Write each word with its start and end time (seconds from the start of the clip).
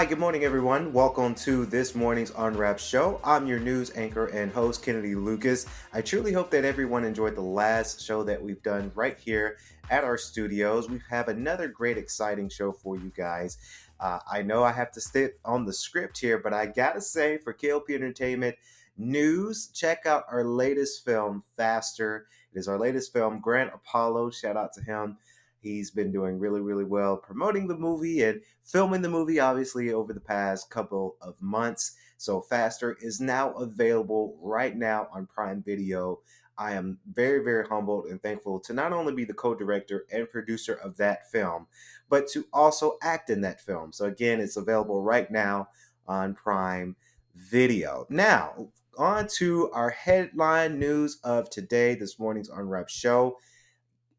Hi, 0.00 0.06
good 0.06 0.18
morning, 0.18 0.44
everyone. 0.44 0.94
Welcome 0.94 1.34
to 1.34 1.66
this 1.66 1.94
morning's 1.94 2.32
Unwrapped 2.38 2.80
show. 2.80 3.20
I'm 3.22 3.46
your 3.46 3.58
news 3.58 3.94
anchor 3.94 4.28
and 4.28 4.50
host, 4.50 4.82
Kennedy 4.82 5.14
Lucas. 5.14 5.66
I 5.92 6.00
truly 6.00 6.32
hope 6.32 6.50
that 6.52 6.64
everyone 6.64 7.04
enjoyed 7.04 7.36
the 7.36 7.42
last 7.42 8.00
show 8.00 8.22
that 8.22 8.42
we've 8.42 8.62
done 8.62 8.90
right 8.94 9.18
here 9.18 9.58
at 9.90 10.02
our 10.02 10.16
studios. 10.16 10.88
We 10.88 11.02
have 11.10 11.28
another 11.28 11.68
great, 11.68 11.98
exciting 11.98 12.48
show 12.48 12.72
for 12.72 12.96
you 12.96 13.12
guys. 13.14 13.58
Uh, 14.00 14.20
I 14.32 14.40
know 14.40 14.64
I 14.64 14.72
have 14.72 14.90
to 14.92 15.02
stick 15.02 15.38
on 15.44 15.66
the 15.66 15.72
script 15.74 16.18
here, 16.18 16.38
but 16.38 16.54
I 16.54 16.64
gotta 16.64 17.02
say, 17.02 17.36
for 17.36 17.52
KLP 17.52 17.90
Entertainment 17.90 18.56
news, 18.96 19.66
check 19.66 20.06
out 20.06 20.24
our 20.32 20.44
latest 20.44 21.04
film, 21.04 21.44
Faster. 21.58 22.26
It 22.54 22.58
is 22.58 22.68
our 22.68 22.78
latest 22.78 23.12
film, 23.12 23.38
Grant 23.38 23.70
Apollo. 23.74 24.30
Shout 24.30 24.56
out 24.56 24.72
to 24.72 24.82
him. 24.82 25.18
He's 25.60 25.90
been 25.90 26.10
doing 26.10 26.38
really, 26.38 26.60
really 26.60 26.84
well 26.84 27.16
promoting 27.16 27.68
the 27.68 27.76
movie 27.76 28.22
and 28.22 28.40
filming 28.64 29.02
the 29.02 29.08
movie, 29.08 29.40
obviously, 29.40 29.92
over 29.92 30.12
the 30.12 30.20
past 30.20 30.70
couple 30.70 31.16
of 31.20 31.40
months. 31.40 31.96
So, 32.16 32.40
Faster 32.40 32.96
is 33.00 33.20
now 33.20 33.52
available 33.52 34.38
right 34.40 34.76
now 34.76 35.08
on 35.12 35.26
Prime 35.26 35.62
Video. 35.62 36.20
I 36.56 36.72
am 36.72 36.98
very, 37.12 37.42
very 37.42 37.66
humbled 37.66 38.06
and 38.06 38.22
thankful 38.22 38.60
to 38.60 38.74
not 38.74 38.92
only 38.92 39.14
be 39.14 39.24
the 39.24 39.34
co 39.34 39.54
director 39.54 40.06
and 40.12 40.30
producer 40.30 40.74
of 40.74 40.96
that 40.98 41.30
film, 41.30 41.66
but 42.08 42.26
to 42.28 42.44
also 42.52 42.98
act 43.02 43.30
in 43.30 43.40
that 43.42 43.60
film. 43.60 43.92
So, 43.92 44.06
again, 44.06 44.40
it's 44.40 44.56
available 44.56 45.02
right 45.02 45.30
now 45.30 45.68
on 46.06 46.34
Prime 46.34 46.96
Video. 47.34 48.06
Now, 48.10 48.68
on 48.98 49.26
to 49.38 49.70
our 49.72 49.90
headline 49.90 50.78
news 50.78 51.18
of 51.24 51.48
today, 51.48 51.94
this 51.94 52.18
morning's 52.18 52.50
Unwrapped 52.50 52.90
show. 52.90 53.38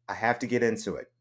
I 0.08 0.14
have 0.14 0.38
to 0.40 0.46
get 0.46 0.62
into 0.62 0.96
it. 0.96 1.11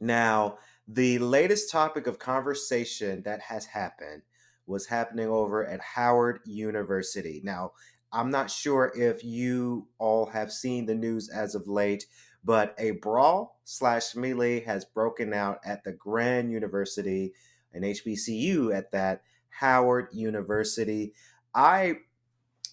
Now, 0.00 0.58
the 0.86 1.18
latest 1.18 1.70
topic 1.70 2.06
of 2.06 2.18
conversation 2.18 3.22
that 3.22 3.40
has 3.40 3.66
happened 3.66 4.22
was 4.66 4.86
happening 4.86 5.28
over 5.28 5.66
at 5.66 5.80
Howard 5.80 6.40
University. 6.44 7.40
Now, 7.44 7.72
I'm 8.12 8.30
not 8.30 8.50
sure 8.50 8.92
if 8.96 9.24
you 9.24 9.88
all 9.98 10.26
have 10.26 10.52
seen 10.52 10.86
the 10.86 10.94
news 10.94 11.28
as 11.28 11.54
of 11.54 11.68
late, 11.68 12.06
but 12.44 12.74
a 12.78 12.92
brawl 12.92 13.60
slash 13.64 14.14
melee 14.14 14.60
has 14.60 14.84
broken 14.84 15.34
out 15.34 15.58
at 15.64 15.84
the 15.84 15.92
Grand 15.92 16.50
University, 16.52 17.32
an 17.72 17.82
HBCU 17.82 18.74
at 18.74 18.92
that 18.92 19.22
Howard 19.48 20.08
University. 20.12 21.14
I 21.54 21.96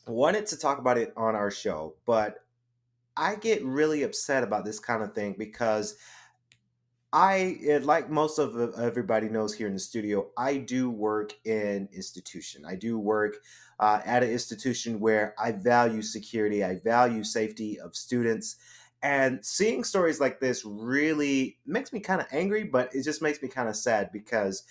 wanted 0.08 0.46
to 0.48 0.58
talk 0.58 0.78
about 0.80 0.98
it 0.98 1.14
on 1.18 1.36
our 1.36 1.52
show, 1.52 1.96
but 2.06 2.46
I 3.16 3.36
get 3.36 3.64
really 3.64 4.04
upset 4.04 4.44
about 4.44 4.66
this 4.66 4.80
kind 4.80 5.04
of 5.04 5.14
thing 5.14 5.36
because 5.38 5.96
I 7.14 7.60
eh, 7.68 7.80
like 7.84 8.10
most 8.10 8.40
of 8.40 8.58
everybody 8.80 9.30
knows 9.30 9.54
here 9.54 9.68
in 9.68 9.74
the 9.74 9.80
studio. 9.80 10.32
I 10.36 10.58
do 10.58 10.90
work 10.90 11.34
in 11.46 11.88
institution. 11.94 12.66
I 12.66 12.74
do 12.74 12.98
work 12.98 13.36
uh, 13.80 14.00
at 14.04 14.24
an 14.24 14.32
institution 14.32 15.00
where 15.00 15.36
I 15.38 15.52
value 15.52 16.02
security. 16.02 16.64
I 16.64 16.80
value 16.80 17.24
safety 17.24 17.80
of 17.80 17.96
students, 17.96 18.56
and 19.04 19.46
seeing 19.46 19.84
stories 19.84 20.20
like 20.20 20.40
this 20.40 20.66
really 20.66 21.60
makes 21.68 21.94
me 21.94 22.00
kind 22.00 22.20
of 22.20 22.26
angry. 22.32 22.64
But 22.64 22.96
it 22.96 23.04
just 23.04 23.22
makes 23.22 23.44
me 23.44 23.48
kind 23.48 23.70
of 23.70 23.76
sad 23.76 24.12
because 24.12 24.64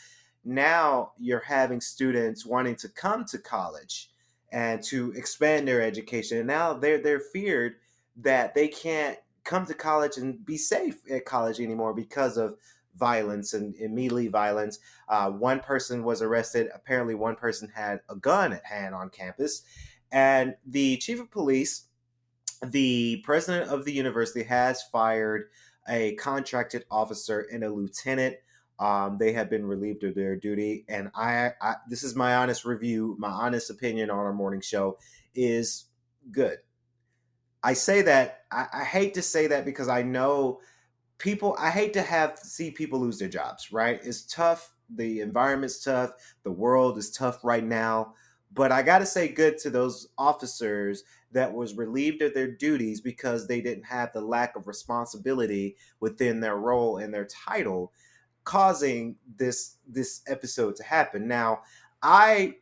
now 0.45 1.13
you're 1.21 1.45
having 1.47 1.81
students 1.81 2.45
wanting 2.45 2.75
to 2.77 2.89
come 2.89 3.25
to 3.27 3.39
college 3.39 4.11
and 4.51 4.83
to 4.83 5.13
expand 5.13 5.69
their 5.69 5.81
education, 5.81 6.39
and 6.39 6.49
now 6.49 6.73
they're 6.73 6.99
they're 6.99 7.21
feared 7.21 7.75
that 8.17 8.57
they 8.57 8.67
can't 8.67 9.17
come 9.45 9.67
to 9.67 9.75
college 9.75 10.17
and 10.17 10.45
be 10.45 10.57
safe 10.57 11.01
at 11.11 11.25
college 11.25 11.61
anymore 11.61 11.95
because 11.95 12.37
of 12.37 12.57
violence 12.97 13.55
and 13.55 13.75
immediately 13.77 14.29
violence. 14.29 14.79
Uh, 15.09 15.31
one 15.31 15.61
person 15.61 16.05
was 16.05 16.23
arrested. 16.23 16.69
Apparently, 16.75 17.15
one 17.15 17.37
person 17.37 17.71
had 17.75 18.01
a 18.09 18.17
gun 18.17 18.53
at 18.53 18.65
hand 18.65 18.95
on 18.95 19.09
campus. 19.11 19.63
And 20.11 20.57
the 20.67 20.99
chief 20.99 21.21
of 21.21 21.31
police, 21.31 21.85
the 22.65 23.23
president 23.25 23.71
of 23.71 23.85
the 23.85 23.93
university, 23.93 24.43
has 24.45 24.83
fired 24.83 25.45
a 25.89 26.15
contracted 26.17 26.85
officer 26.91 27.47
and 27.53 27.65
a 27.65 27.71
lieutenant. 27.71 28.37
Um, 28.79 29.17
they 29.19 29.33
have 29.33 29.49
been 29.49 29.65
relieved 29.65 30.05
of 30.05 30.15
their 30.15 30.37
duty. 30.37 30.85
And 30.89 31.11
I, 31.15 31.53
I, 31.61 31.77
this 31.89 32.03
is 32.03 32.15
my 32.15 32.37
honest 32.37 32.65
review, 32.65 33.17
my 33.19 33.31
honest 33.31 33.71
opinion 33.71 34.11
on 34.11 34.19
our 34.19 34.33
morning 34.33 34.61
show 34.61 34.99
is 35.35 35.87
good. 36.31 36.59
I 37.63 37.75
say 37.75 38.03
that 38.03 38.45
I, 38.51 38.67
I, 38.73 38.85
hate 38.85 39.15
to 39.15 39.23
say 39.23 39.47
that 39.47 39.65
because 39.65 39.89
I 39.89 40.03
know 40.03 40.61
people. 41.19 41.57
I 41.59 41.71
hate 41.71 41.93
to 41.95 42.03
have 42.03 42.39
see 42.39 42.71
people 42.71 43.01
lose 43.01 43.19
their 43.19 43.29
jobs. 43.29 43.73
Right? 43.73 44.01
It's 44.03 44.23
tough. 44.23 44.75
The 44.95 45.21
environment's 45.21 45.83
tough. 45.83 46.13
The 46.43 46.53
world 46.53 46.99
is 46.99 47.11
tough 47.11 47.45
right 47.45 47.65
now. 47.65 48.15
But 48.55 48.73
I 48.73 48.83
got 48.83 48.99
to 48.99 49.07
say 49.07 49.29
good 49.29 49.57
to 49.59 49.71
those 49.71 50.09
officers 50.19 51.05
that 51.33 51.53
was 51.53 51.75
relieved 51.75 52.21
of 52.21 52.35
their 52.35 52.51
duties 52.51 53.01
because 53.01 53.47
they 53.47 53.63
didn't 53.63 53.85
have 53.85 54.13
the 54.13 54.21
lack 54.21 54.55
of 54.57 54.67
responsibility 54.67 55.77
within 56.01 56.41
their 56.41 56.57
role 56.57 56.99
and 56.99 57.13
their 57.13 57.25
title 57.25 57.93
causing 58.45 59.17
this 59.37 59.77
this 59.87 60.23
episode 60.27 60.77
to 60.77 60.83
happen. 60.83 61.27
Now, 61.27 61.63
I 62.03 62.57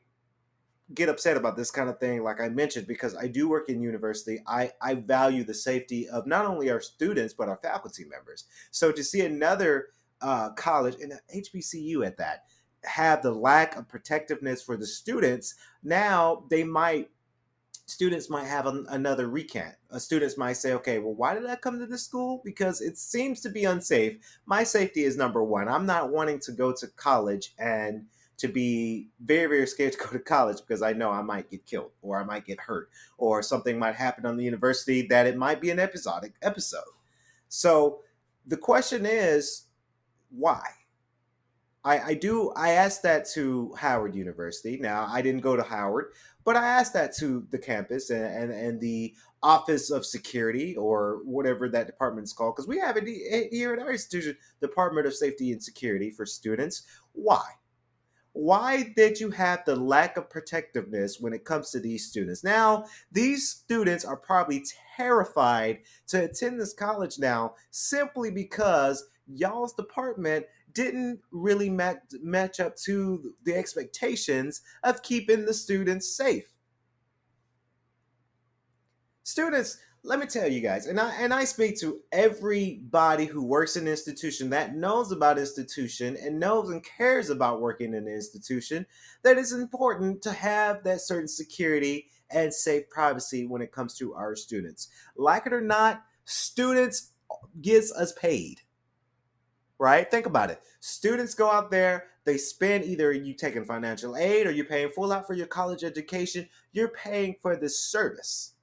get 0.95 1.09
upset 1.09 1.37
about 1.37 1.56
this 1.56 1.71
kind 1.71 1.89
of 1.89 1.99
thing 1.99 2.23
like 2.23 2.41
i 2.41 2.49
mentioned 2.49 2.87
because 2.87 3.17
i 3.17 3.27
do 3.27 3.49
work 3.49 3.69
in 3.69 3.81
university 3.81 4.43
i 4.47 4.71
i 4.83 4.95
value 4.95 5.45
the 5.45 5.55
safety 5.55 6.09
of 6.09 6.27
not 6.27 6.45
only 6.45 6.71
our 6.71 6.81
students 6.81 7.33
but 7.33 7.49
our 7.49 7.56
faculty 7.56 8.05
members. 8.05 8.45
So 8.71 8.91
to 8.93 9.05
see 9.05 9.21
another 9.23 9.89
uh, 10.21 10.51
college 10.51 10.97
and 11.01 11.12
hbcu 11.34 12.06
at 12.06 12.17
that 12.19 12.45
have 12.84 13.23
the 13.23 13.31
lack 13.31 13.77
of 13.77 13.89
protectiveness 13.89 14.62
for 14.62 14.77
the 14.77 14.87
students 14.87 15.55
now 15.83 16.45
they 16.51 16.65
might 16.65 17.11
students 17.87 18.31
might 18.31 18.47
have 18.47 18.67
an, 18.67 18.87
another 18.91 19.28
recant. 19.28 19.75
Uh, 19.91 19.99
students 19.99 20.39
might 20.39 20.53
say 20.55 20.72
okay 20.72 20.99
well 20.99 21.15
why 21.15 21.34
did 21.34 21.47
i 21.47 21.57
come 21.57 21.78
to 21.78 21.87
this 21.87 22.05
school? 22.05 22.41
Because 22.45 22.81
it 22.81 22.97
seems 22.97 23.41
to 23.41 23.49
be 23.49 23.65
unsafe. 23.65 24.19
My 24.47 24.62
safety 24.62 25.05
is 25.05 25.17
number 25.17 25.43
one. 25.43 25.69
I'm 25.69 25.87
not 25.87 26.11
wanting 26.11 26.39
to 26.41 26.53
go 26.53 26.72
to 26.72 26.87
college 26.89 27.55
and 27.59 28.07
to 28.41 28.49
be 28.49 29.09
very, 29.23 29.47
very 29.47 29.67
scared 29.67 29.93
to 29.93 29.99
go 29.99 30.06
to 30.06 30.19
college 30.19 30.56
because 30.67 30.81
I 30.81 30.95
know 30.95 31.11
I 31.11 31.21
might 31.21 31.51
get 31.51 31.67
killed 31.67 31.91
or 32.01 32.19
I 32.19 32.25
might 32.25 32.47
get 32.47 32.59
hurt 32.59 32.89
or 33.19 33.43
something 33.43 33.78
might 33.78 33.97
happen 33.97 34.25
on 34.25 34.39
the 34.39 34.45
university 34.45 35.03
that 35.09 35.27
it 35.27 35.37
might 35.37 35.61
be 35.61 35.71
an 35.71 35.78
episodic 35.78 36.33
episode. 36.41 36.81
So 37.49 38.01
the 38.47 38.56
question 38.56 39.05
is, 39.05 39.67
why? 40.31 40.62
I, 41.84 41.99
I 41.99 42.15
do 42.15 42.53
I 42.56 42.71
asked 42.71 43.03
that 43.03 43.27
to 43.34 43.75
Howard 43.77 44.15
University. 44.15 44.78
Now 44.78 45.07
I 45.11 45.21
didn't 45.21 45.43
go 45.43 45.57
to 45.57 45.62
Howard, 45.62 46.12
but 46.45 46.57
I 46.57 46.67
asked 46.67 46.95
that 46.95 47.15
to 47.17 47.47
the 47.51 47.59
campus 47.59 48.11
and, 48.11 48.25
and, 48.25 48.53
and 48.53 48.81
the 48.81 49.15
Office 49.43 49.91
of 49.91 50.07
Security 50.07 50.77
or 50.77 51.21
whatever 51.25 51.69
that 51.69 51.87
department 51.87 52.25
is 52.25 52.33
called, 52.33 52.57
because 52.57 52.69
we 52.69 52.78
have 52.78 52.97
it 52.97 53.07
here 53.51 53.75
at 53.75 53.78
our 53.78 53.93
institution, 53.93 54.37
Department 54.61 55.07
of 55.07 55.15
Safety 55.15 55.53
and 55.53 55.62
Security 55.62 56.11
for 56.11 56.27
students. 56.27 56.83
Why? 57.12 57.43
Why 58.33 58.93
did 58.97 59.19
you 59.19 59.31
have 59.31 59.65
the 59.65 59.77
lack 59.77 60.17
of 60.17 60.31
protectiveness 60.31 61.19
when 61.21 61.33
it 61.33 61.45
comes 61.45 61.71
to 61.71 61.81
these 61.81 62.07
students? 62.09 62.45
Now, 62.45 62.85
these 63.11 63.49
students 63.49 64.05
are 64.05 64.17
probably 64.17 64.65
terrified 64.97 65.81
to 66.09 66.25
attend 66.25 66.61
this 66.61 66.73
college 66.73 67.19
now 67.19 67.55
simply 67.71 68.31
because 68.31 69.05
y'all's 69.27 69.75
department 69.75 70.47
didn't 70.72 71.21
really 71.33 71.69
match, 71.69 71.99
match 72.22 72.60
up 72.60 72.77
to 72.77 73.34
the 73.45 73.54
expectations 73.54 74.63
of 74.84 75.03
keeping 75.03 75.45
the 75.45 75.54
students 75.54 76.16
safe. 76.16 76.53
Students 79.25 79.78
let 80.03 80.19
me 80.19 80.27
tell 80.27 80.49
you 80.51 80.61
guys, 80.61 80.87
and 80.87 80.99
I 80.99 81.13
and 81.17 81.33
I 81.33 81.45
speak 81.45 81.79
to 81.81 82.01
everybody 82.11 83.27
who 83.27 83.45
works 83.45 83.77
in 83.77 83.85
an 83.85 83.91
institution 83.91 84.49
that 84.51 84.75
knows 84.75 85.13
about 85.13 85.39
institution 85.39 86.17
and 86.17 86.41
knows 86.41 86.71
and 86.71 86.83
cares 86.83 87.29
about 87.29 87.61
working 87.61 87.89
in 87.89 88.07
an 88.07 88.09
institution 88.09 88.87
that 89.23 89.37
it's 89.37 89.53
important 89.53 90.23
to 90.23 90.33
have 90.33 90.85
that 90.85 91.03
certain 91.03 91.29
security 91.29 92.07
and 92.31 92.53
safe 92.53 92.89
privacy 92.89 93.47
when 93.47 93.61
it 93.61 93.73
comes 93.73 93.95
to 93.99 94.15
our 94.15 94.35
students. 94.35 94.89
Like 95.17 95.47
it 95.47 95.53
or 95.53 95.61
not, 95.61 96.03
students 96.25 97.13
gets 97.61 97.93
us 97.93 98.13
paid. 98.15 98.63
Right? 99.79 100.11
Think 100.11 100.27
about 100.27 100.51
it. 100.51 100.61
Students 100.81 101.35
go 101.35 101.51
out 101.51 101.71
there, 101.71 102.07
they 102.25 102.39
spend 102.39 102.85
either 102.85 103.13
you 103.13 103.35
taking 103.35 103.65
financial 103.65 104.17
aid 104.17 104.47
or 104.47 104.51
you're 104.51 104.65
paying 104.65 104.91
full 104.91 105.13
out 105.13 105.27
for 105.27 105.35
your 105.35 105.47
college 105.47 105.85
education, 105.85 106.49
you're 106.73 106.89
paying 106.89 107.37
for 107.43 107.57
this 107.57 107.81
service 107.81 108.55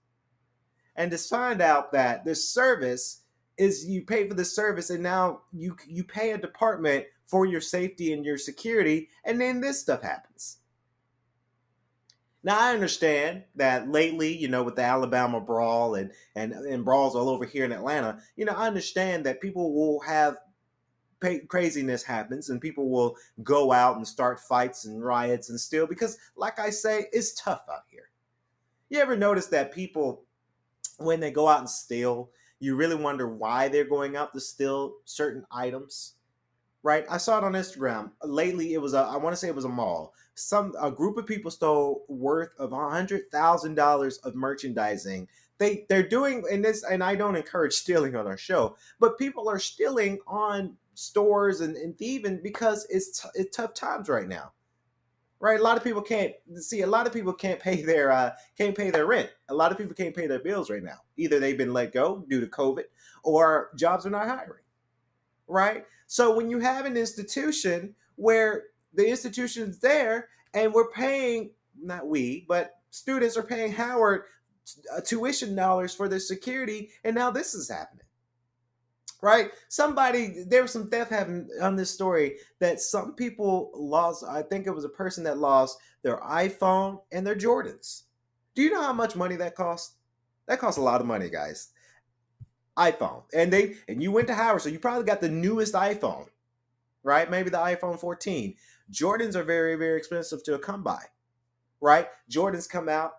and 0.97 1.11
to 1.11 1.17
find 1.17 1.61
out 1.61 1.91
that 1.91 2.25
this 2.25 2.49
service 2.49 3.21
is 3.57 3.85
you 3.85 4.03
pay 4.03 4.27
for 4.27 4.33
the 4.33 4.45
service 4.45 4.89
and 4.89 5.01
now 5.01 5.41
you 5.53 5.75
you 5.87 6.03
pay 6.03 6.31
a 6.31 6.37
department 6.37 7.05
for 7.25 7.45
your 7.45 7.61
safety 7.61 8.13
and 8.13 8.25
your 8.25 8.37
security 8.37 9.09
and 9.25 9.39
then 9.39 9.61
this 9.61 9.79
stuff 9.79 10.01
happens 10.01 10.57
now 12.43 12.59
i 12.59 12.73
understand 12.73 13.43
that 13.55 13.89
lately 13.89 14.35
you 14.35 14.47
know 14.47 14.63
with 14.63 14.75
the 14.75 14.83
alabama 14.83 15.39
brawl 15.39 15.95
and 15.95 16.11
and, 16.35 16.53
and 16.53 16.85
brawls 16.85 17.15
all 17.15 17.29
over 17.29 17.45
here 17.45 17.65
in 17.65 17.71
atlanta 17.71 18.19
you 18.35 18.45
know 18.45 18.53
i 18.53 18.67
understand 18.67 19.25
that 19.25 19.41
people 19.41 19.73
will 19.73 19.99
have 20.01 20.37
craziness 21.47 22.03
happens 22.03 22.49
and 22.49 22.61
people 22.61 22.89
will 22.89 23.15
go 23.43 23.71
out 23.71 23.97
and 23.97 24.07
start 24.07 24.39
fights 24.39 24.85
and 24.85 25.03
riots 25.03 25.49
and 25.49 25.59
steal 25.59 25.87
because, 25.87 26.17
like 26.35 26.59
I 26.59 26.69
say, 26.69 27.07
it's 27.11 27.33
tough 27.33 27.63
out 27.71 27.83
here. 27.89 28.09
You 28.89 28.99
ever 28.99 29.17
notice 29.17 29.47
that 29.47 29.73
people, 29.73 30.25
when 30.97 31.19
they 31.19 31.31
go 31.31 31.47
out 31.47 31.59
and 31.59 31.69
steal, 31.69 32.29
you 32.59 32.75
really 32.75 32.95
wonder 32.95 33.27
why 33.27 33.67
they're 33.67 33.85
going 33.85 34.15
out 34.15 34.33
to 34.33 34.39
steal 34.39 34.95
certain 35.05 35.45
items? 35.51 36.15
Right? 36.83 37.05
I 37.09 37.17
saw 37.17 37.37
it 37.37 37.43
on 37.43 37.53
Instagram. 37.53 38.11
Lately, 38.23 38.73
it 38.73 38.81
was 38.81 38.93
a, 38.93 38.99
I 38.99 39.17
want 39.17 39.33
to 39.33 39.37
say 39.37 39.47
it 39.47 39.55
was 39.55 39.65
a 39.65 39.69
mall. 39.69 40.13
Some, 40.35 40.73
a 40.79 40.91
group 40.91 41.17
of 41.17 41.25
people 41.25 41.51
stole 41.51 42.05
worth 42.07 42.53
of 42.59 42.71
a 42.71 42.77
$100,000 42.77 44.23
of 44.23 44.35
merchandising 44.35 45.27
they 45.57 45.85
they're 45.89 46.07
doing 46.07 46.43
and 46.51 46.63
this 46.63 46.83
and 46.83 47.03
I 47.03 47.15
don't 47.15 47.35
encourage 47.35 47.73
stealing 47.73 48.15
on 48.15 48.27
our 48.27 48.37
show, 48.37 48.75
but 48.99 49.17
people 49.17 49.49
are 49.49 49.59
stealing 49.59 50.19
on 50.27 50.77
stores 50.93 51.61
and, 51.61 51.75
and 51.75 51.97
thieving 51.97 52.39
because 52.43 52.85
it's 52.89 53.21
t- 53.21 53.29
it's 53.35 53.55
tough 53.55 53.73
times 53.73 54.09
right 54.09 54.27
now. 54.27 54.51
Right? 55.39 55.59
A 55.59 55.63
lot 55.63 55.77
of 55.77 55.83
people 55.83 56.01
can't 56.01 56.33
see 56.55 56.81
a 56.81 56.87
lot 56.87 57.05
of 57.05 57.13
people 57.13 57.33
can't 57.33 57.59
pay 57.59 57.83
their 57.83 58.11
uh 58.11 58.31
can't 58.57 58.75
pay 58.75 58.89
their 58.89 59.05
rent. 59.05 59.29
A 59.49 59.53
lot 59.53 59.71
of 59.71 59.77
people 59.77 59.93
can't 59.93 60.15
pay 60.15 60.25
their 60.27 60.39
bills 60.39 60.69
right 60.69 60.83
now. 60.83 60.97
Either 61.15 61.39
they've 61.39 61.57
been 61.57 61.73
let 61.73 61.93
go 61.93 62.25
due 62.27 62.41
to 62.41 62.47
COVID 62.47 62.85
or 63.23 63.69
jobs 63.75 64.05
are 64.05 64.09
not 64.09 64.27
hiring. 64.27 64.63
Right? 65.47 65.85
So 66.07 66.35
when 66.35 66.49
you 66.49 66.59
have 66.59 66.85
an 66.85 66.97
institution 66.97 67.93
where 68.15 68.63
the 68.93 69.07
institution's 69.07 69.79
there 69.79 70.29
and 70.53 70.73
we're 70.73 70.89
paying 70.89 71.51
not 71.79 72.07
we, 72.07 72.45
but 72.47 72.71
students 72.89 73.37
are 73.37 73.43
paying 73.43 73.71
Howard 73.73 74.23
uh, 74.95 75.01
tuition 75.01 75.55
dollars 75.55 75.93
for 75.93 76.07
their 76.07 76.19
security, 76.19 76.89
and 77.03 77.15
now 77.15 77.29
this 77.29 77.53
is 77.53 77.69
happening. 77.69 78.06
Right? 79.21 79.49
Somebody, 79.67 80.43
there 80.47 80.61
was 80.61 80.71
some 80.71 80.89
theft 80.89 81.09
happening 81.09 81.49
on 81.61 81.75
this 81.75 81.89
story 81.89 82.35
that 82.59 82.79
some 82.79 83.15
people 83.15 83.71
lost. 83.73 84.23
I 84.23 84.43
think 84.43 84.67
it 84.67 84.75
was 84.75 84.85
a 84.85 84.89
person 84.89 85.23
that 85.23 85.39
lost 85.39 85.79
their 86.03 86.17
iPhone 86.17 87.01
and 87.11 87.25
their 87.25 87.35
Jordans. 87.35 88.03
Do 88.53 88.61
you 88.61 88.69
know 88.71 88.81
how 88.81 88.93
much 88.93 89.15
money 89.15 89.35
that 89.37 89.55
cost? 89.55 89.95
That 90.47 90.59
costs 90.59 90.77
a 90.77 90.83
lot 90.83 91.01
of 91.01 91.07
money, 91.07 91.29
guys. 91.29 91.69
iPhone. 92.77 93.23
And 93.33 93.51
they 93.51 93.75
and 93.87 94.01
you 94.01 94.11
went 94.11 94.27
to 94.27 94.35
Howard, 94.35 94.61
so 94.61 94.69
you 94.69 94.79
probably 94.79 95.05
got 95.05 95.21
the 95.21 95.29
newest 95.29 95.73
iPhone, 95.73 96.27
right? 97.03 97.29
Maybe 97.29 97.49
the 97.49 97.57
iPhone 97.57 97.99
14. 97.99 98.55
Jordans 98.91 99.35
are 99.35 99.43
very, 99.43 99.75
very 99.75 99.97
expensive 99.97 100.43
to 100.45 100.57
come 100.59 100.83
by, 100.83 101.01
right? 101.81 102.07
Jordans 102.31 102.69
come 102.69 102.87
out 102.87 103.13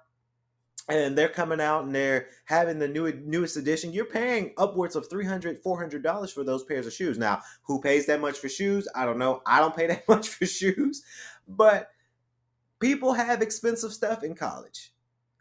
and 0.89 1.17
they're 1.17 1.29
coming 1.29 1.61
out 1.61 1.85
and 1.85 1.95
they're 1.95 2.29
having 2.45 2.79
the 2.79 2.89
new 2.89 3.13
newest 3.25 3.57
edition 3.57 3.93
you're 3.93 4.05
paying 4.05 4.53
upwards 4.57 4.97
of 4.97 5.09
300 5.11 5.59
400 5.59 6.03
dollars 6.03 6.33
for 6.33 6.45
those 6.45 6.65
pairs 6.65 6.87
of 6.87 6.93
shoes. 6.93 7.19
Now 7.19 7.41
who 7.63 7.81
pays 7.81 8.07
that 8.07 8.21
much 8.21 8.39
for 8.39 8.49
shoes? 8.49 8.89
I 8.95 9.05
don't 9.05 9.19
know. 9.19 9.43
I 9.47 9.61
don't 9.61 9.77
pay 9.77 9.87
that 9.87 10.09
much 10.09 10.29
for 10.29 10.47
shoes 10.47 11.03
but 11.47 11.91
people 12.81 13.15
have 13.15 13.43
expensive 13.43 13.93
stuff 13.93 14.23
in 14.23 14.35
college. 14.35 14.93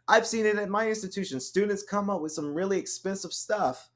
I've 0.06 0.26
seen 0.26 0.46
it 0.46 0.56
at 0.56 0.70
my 0.70 0.88
institution. 0.88 1.38
Students 1.38 1.82
come 1.82 2.08
up 2.08 2.22
with 2.22 2.32
some 2.32 2.54
really 2.54 2.78
expensive 2.78 3.32
stuff 3.32 3.90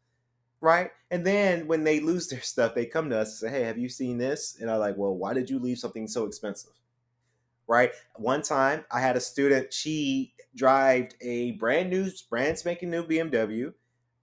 right? 0.62 0.92
And 1.10 1.26
then 1.26 1.66
when 1.66 1.82
they 1.82 1.98
lose 1.98 2.28
their 2.28 2.40
stuff 2.40 2.74
they 2.74 2.86
come 2.86 3.10
to 3.10 3.18
us 3.18 3.42
and 3.42 3.50
say 3.50 3.58
hey 3.58 3.64
have 3.64 3.78
you 3.78 3.88
seen 3.88 4.16
this? 4.18 4.58
And 4.60 4.70
i'm 4.70 4.78
like 4.78 4.96
well 4.96 5.14
why 5.14 5.34
did 5.34 5.50
you 5.50 5.58
leave 5.58 5.78
something 5.78 6.06
so 6.06 6.24
expensive 6.24 6.72
right 7.66 7.92
one 8.16 8.42
time 8.42 8.84
i 8.90 9.00
had 9.00 9.16
a 9.16 9.20
student 9.20 9.72
she 9.72 10.32
drived 10.54 11.14
a 11.20 11.52
brand 11.52 11.90
new, 11.90 12.10
brand 12.30 12.58
spanking 12.58 12.90
new 12.90 13.04
BMW. 13.04 13.72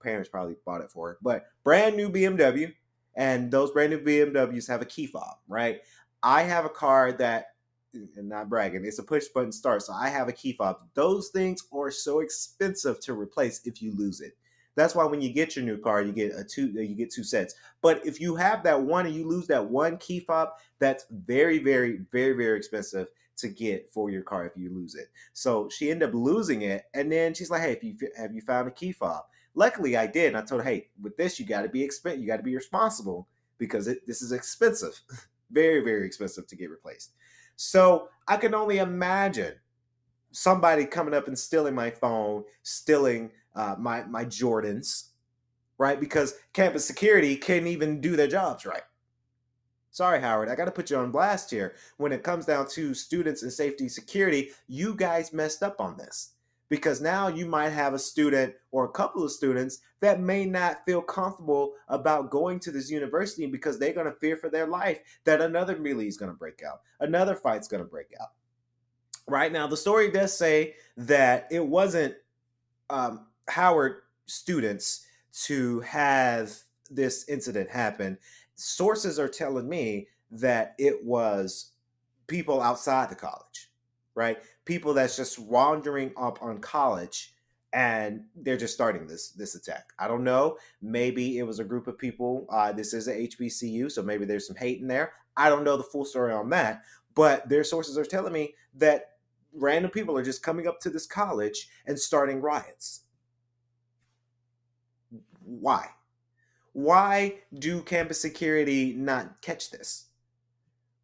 Parents 0.02 0.28
probably 0.28 0.56
bought 0.64 0.80
it 0.80 0.90
for 0.90 1.10
her, 1.10 1.18
but 1.22 1.46
brand 1.64 1.96
new 1.96 2.08
BMW. 2.08 2.72
And 3.16 3.50
those 3.50 3.72
brand 3.72 3.90
new 3.90 4.00
BMWs 4.00 4.68
have 4.68 4.80
a 4.80 4.86
key 4.86 5.06
fob, 5.06 5.38
right? 5.48 5.80
I 6.22 6.42
have 6.42 6.64
a 6.64 6.70
car 6.70 7.12
that, 7.12 7.46
and 7.92 8.28
not 8.28 8.48
bragging, 8.48 8.84
it's 8.84 9.00
a 9.00 9.02
push 9.02 9.26
button 9.34 9.50
start. 9.50 9.82
So 9.82 9.92
I 9.92 10.08
have 10.08 10.28
a 10.28 10.32
key 10.32 10.52
fob. 10.52 10.78
Those 10.94 11.28
things 11.28 11.64
are 11.72 11.90
so 11.90 12.20
expensive 12.20 13.00
to 13.00 13.14
replace 13.14 13.66
if 13.66 13.82
you 13.82 13.92
lose 13.96 14.20
it. 14.20 14.36
That's 14.76 14.94
why 14.94 15.04
when 15.04 15.20
you 15.20 15.32
get 15.32 15.56
your 15.56 15.64
new 15.64 15.76
car, 15.76 16.00
you 16.00 16.12
get 16.12 16.32
a 16.36 16.44
two, 16.44 16.68
you 16.68 16.94
get 16.94 17.10
two 17.10 17.24
sets. 17.24 17.54
But 17.82 18.06
if 18.06 18.20
you 18.20 18.36
have 18.36 18.62
that 18.62 18.80
one 18.80 19.06
and 19.06 19.14
you 19.14 19.26
lose 19.26 19.48
that 19.48 19.66
one 19.66 19.98
key 19.98 20.20
fob, 20.20 20.50
that's 20.78 21.04
very, 21.10 21.58
very, 21.58 21.98
very, 22.12 22.32
very 22.32 22.56
expensive 22.56 23.08
to 23.40 23.48
get 23.48 23.92
for 23.92 24.10
your 24.10 24.22
car 24.22 24.46
if 24.46 24.56
you 24.56 24.70
lose 24.72 24.94
it. 24.94 25.08
So 25.32 25.68
she 25.68 25.90
ended 25.90 26.08
up 26.08 26.14
losing 26.14 26.62
it, 26.62 26.84
and 26.94 27.10
then 27.10 27.34
she's 27.34 27.50
like, 27.50 27.62
"Hey, 27.62 27.72
if 27.72 27.82
you 27.82 27.96
have 28.16 28.34
you 28.34 28.42
found 28.42 28.68
a 28.68 28.72
key 28.72 28.92
fob?" 28.92 29.24
Luckily, 29.54 29.96
I 29.96 30.06
did, 30.06 30.28
and 30.28 30.36
I 30.36 30.42
told 30.42 30.62
her, 30.62 30.68
"Hey, 30.70 30.90
with 31.00 31.16
this, 31.16 31.38
you 31.40 31.46
got 31.46 31.62
to 31.62 31.68
be 31.68 31.82
expensive. 31.82 32.20
You 32.20 32.26
got 32.26 32.38
to 32.38 32.42
be 32.42 32.56
responsible 32.56 33.28
because 33.58 33.88
it, 33.88 34.06
this 34.06 34.22
is 34.22 34.32
expensive, 34.32 35.00
very 35.50 35.80
very 35.80 36.06
expensive 36.06 36.46
to 36.48 36.56
get 36.56 36.70
replaced." 36.70 37.12
So 37.56 38.08
I 38.26 38.36
can 38.36 38.54
only 38.54 38.78
imagine 38.78 39.54
somebody 40.32 40.86
coming 40.86 41.14
up 41.14 41.28
and 41.28 41.38
stealing 41.38 41.74
my 41.74 41.90
phone, 41.90 42.44
stealing 42.62 43.30
uh, 43.54 43.76
my 43.78 44.04
my 44.04 44.24
Jordans, 44.24 45.10
right? 45.78 45.98
Because 45.98 46.34
campus 46.52 46.84
security 46.84 47.36
can't 47.36 47.66
even 47.66 48.00
do 48.00 48.16
their 48.16 48.28
jobs 48.28 48.64
right. 48.66 48.82
Sorry, 49.92 50.20
Howard, 50.20 50.48
I 50.48 50.54
got 50.54 50.66
to 50.66 50.70
put 50.70 50.90
you 50.90 50.96
on 50.96 51.10
blast 51.10 51.50
here. 51.50 51.74
When 51.96 52.12
it 52.12 52.22
comes 52.22 52.46
down 52.46 52.68
to 52.70 52.94
students 52.94 53.42
and 53.42 53.52
safety 53.52 53.88
security, 53.88 54.50
you 54.68 54.94
guys 54.94 55.32
messed 55.32 55.62
up 55.62 55.80
on 55.80 55.96
this 55.96 56.32
because 56.68 57.00
now 57.00 57.26
you 57.26 57.44
might 57.44 57.70
have 57.70 57.92
a 57.92 57.98
student 57.98 58.54
or 58.70 58.84
a 58.84 58.90
couple 58.90 59.24
of 59.24 59.32
students 59.32 59.80
that 60.00 60.20
may 60.20 60.46
not 60.46 60.84
feel 60.86 61.02
comfortable 61.02 61.72
about 61.88 62.30
going 62.30 62.60
to 62.60 62.70
this 62.70 62.88
university 62.88 63.46
because 63.46 63.78
they're 63.78 63.92
going 63.92 64.06
to 64.06 64.18
fear 64.20 64.36
for 64.36 64.48
their 64.48 64.66
life 64.66 65.00
that 65.24 65.42
another 65.42 65.76
melee 65.76 66.06
is 66.06 66.16
going 66.16 66.30
to 66.30 66.38
break 66.38 66.62
out, 66.62 66.82
another 67.00 67.34
fight's 67.34 67.68
going 67.68 67.82
to 67.82 67.88
break 67.88 68.14
out. 68.20 68.28
Right 69.26 69.52
now, 69.52 69.66
the 69.66 69.76
story 69.76 70.10
does 70.10 70.36
say 70.36 70.74
that 70.96 71.48
it 71.50 71.64
wasn't 71.64 72.14
um, 72.88 73.26
Howard 73.48 74.02
students 74.26 75.06
to 75.46 75.80
have 75.80 76.52
this 76.90 77.28
incident 77.28 77.70
happen 77.70 78.18
sources 78.60 79.18
are 79.18 79.28
telling 79.28 79.68
me 79.68 80.08
that 80.30 80.74
it 80.78 81.02
was 81.04 81.72
people 82.26 82.60
outside 82.60 83.08
the 83.10 83.14
college, 83.14 83.70
right? 84.14 84.38
People 84.64 84.94
that's 84.94 85.16
just 85.16 85.38
wandering 85.38 86.12
up 86.16 86.42
on 86.42 86.58
college 86.58 87.34
and 87.72 88.24
they're 88.34 88.56
just 88.56 88.74
starting 88.74 89.06
this 89.06 89.30
this 89.30 89.54
attack. 89.54 89.92
I 89.98 90.08
don't 90.08 90.24
know. 90.24 90.58
Maybe 90.82 91.38
it 91.38 91.44
was 91.44 91.58
a 91.60 91.64
group 91.64 91.86
of 91.86 91.98
people. 91.98 92.46
Uh, 92.50 92.72
this 92.72 92.92
is 92.92 93.08
a 93.08 93.28
HBCU, 93.28 93.90
so 93.90 94.02
maybe 94.02 94.24
there's 94.24 94.46
some 94.46 94.56
hate 94.56 94.80
in 94.80 94.88
there. 94.88 95.12
I 95.36 95.48
don't 95.48 95.64
know 95.64 95.76
the 95.76 95.82
full 95.84 96.04
story 96.04 96.32
on 96.32 96.50
that, 96.50 96.82
but 97.14 97.48
their 97.48 97.64
sources 97.64 97.96
are 97.96 98.04
telling 98.04 98.32
me 98.32 98.54
that 98.74 99.12
random 99.52 99.90
people 99.90 100.16
are 100.16 100.24
just 100.24 100.42
coming 100.42 100.66
up 100.66 100.80
to 100.80 100.90
this 100.90 101.06
college 101.06 101.68
and 101.86 101.98
starting 101.98 102.40
riots. 102.40 103.02
Why? 105.44 105.88
Why 106.72 107.38
do 107.58 107.82
campus 107.82 108.20
security 108.20 108.92
not 108.92 109.40
catch 109.42 109.70
this? 109.70 110.06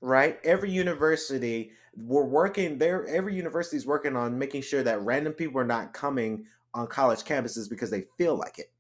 Right? 0.01 0.39
Every 0.45 0.71
university 0.71 1.73
we're 1.97 2.25
working 2.25 2.77
there 2.77 3.07
every 3.07 3.35
university 3.35 3.77
is 3.77 3.87
working 3.87 4.17
on 4.17 4.39
making 4.39 4.61
sure 4.61 4.83
that 4.83 5.01
random 5.01 5.33
people 5.33 5.59
are 5.59 5.65
not 5.65 5.95
coming 5.95 6.45
on 6.75 6.87
college 6.87 7.21
campuses 7.21 7.71
because 7.71 7.91
they 7.91 8.05
feel 8.19 8.37
like 8.37 8.59
it. 8.59 8.71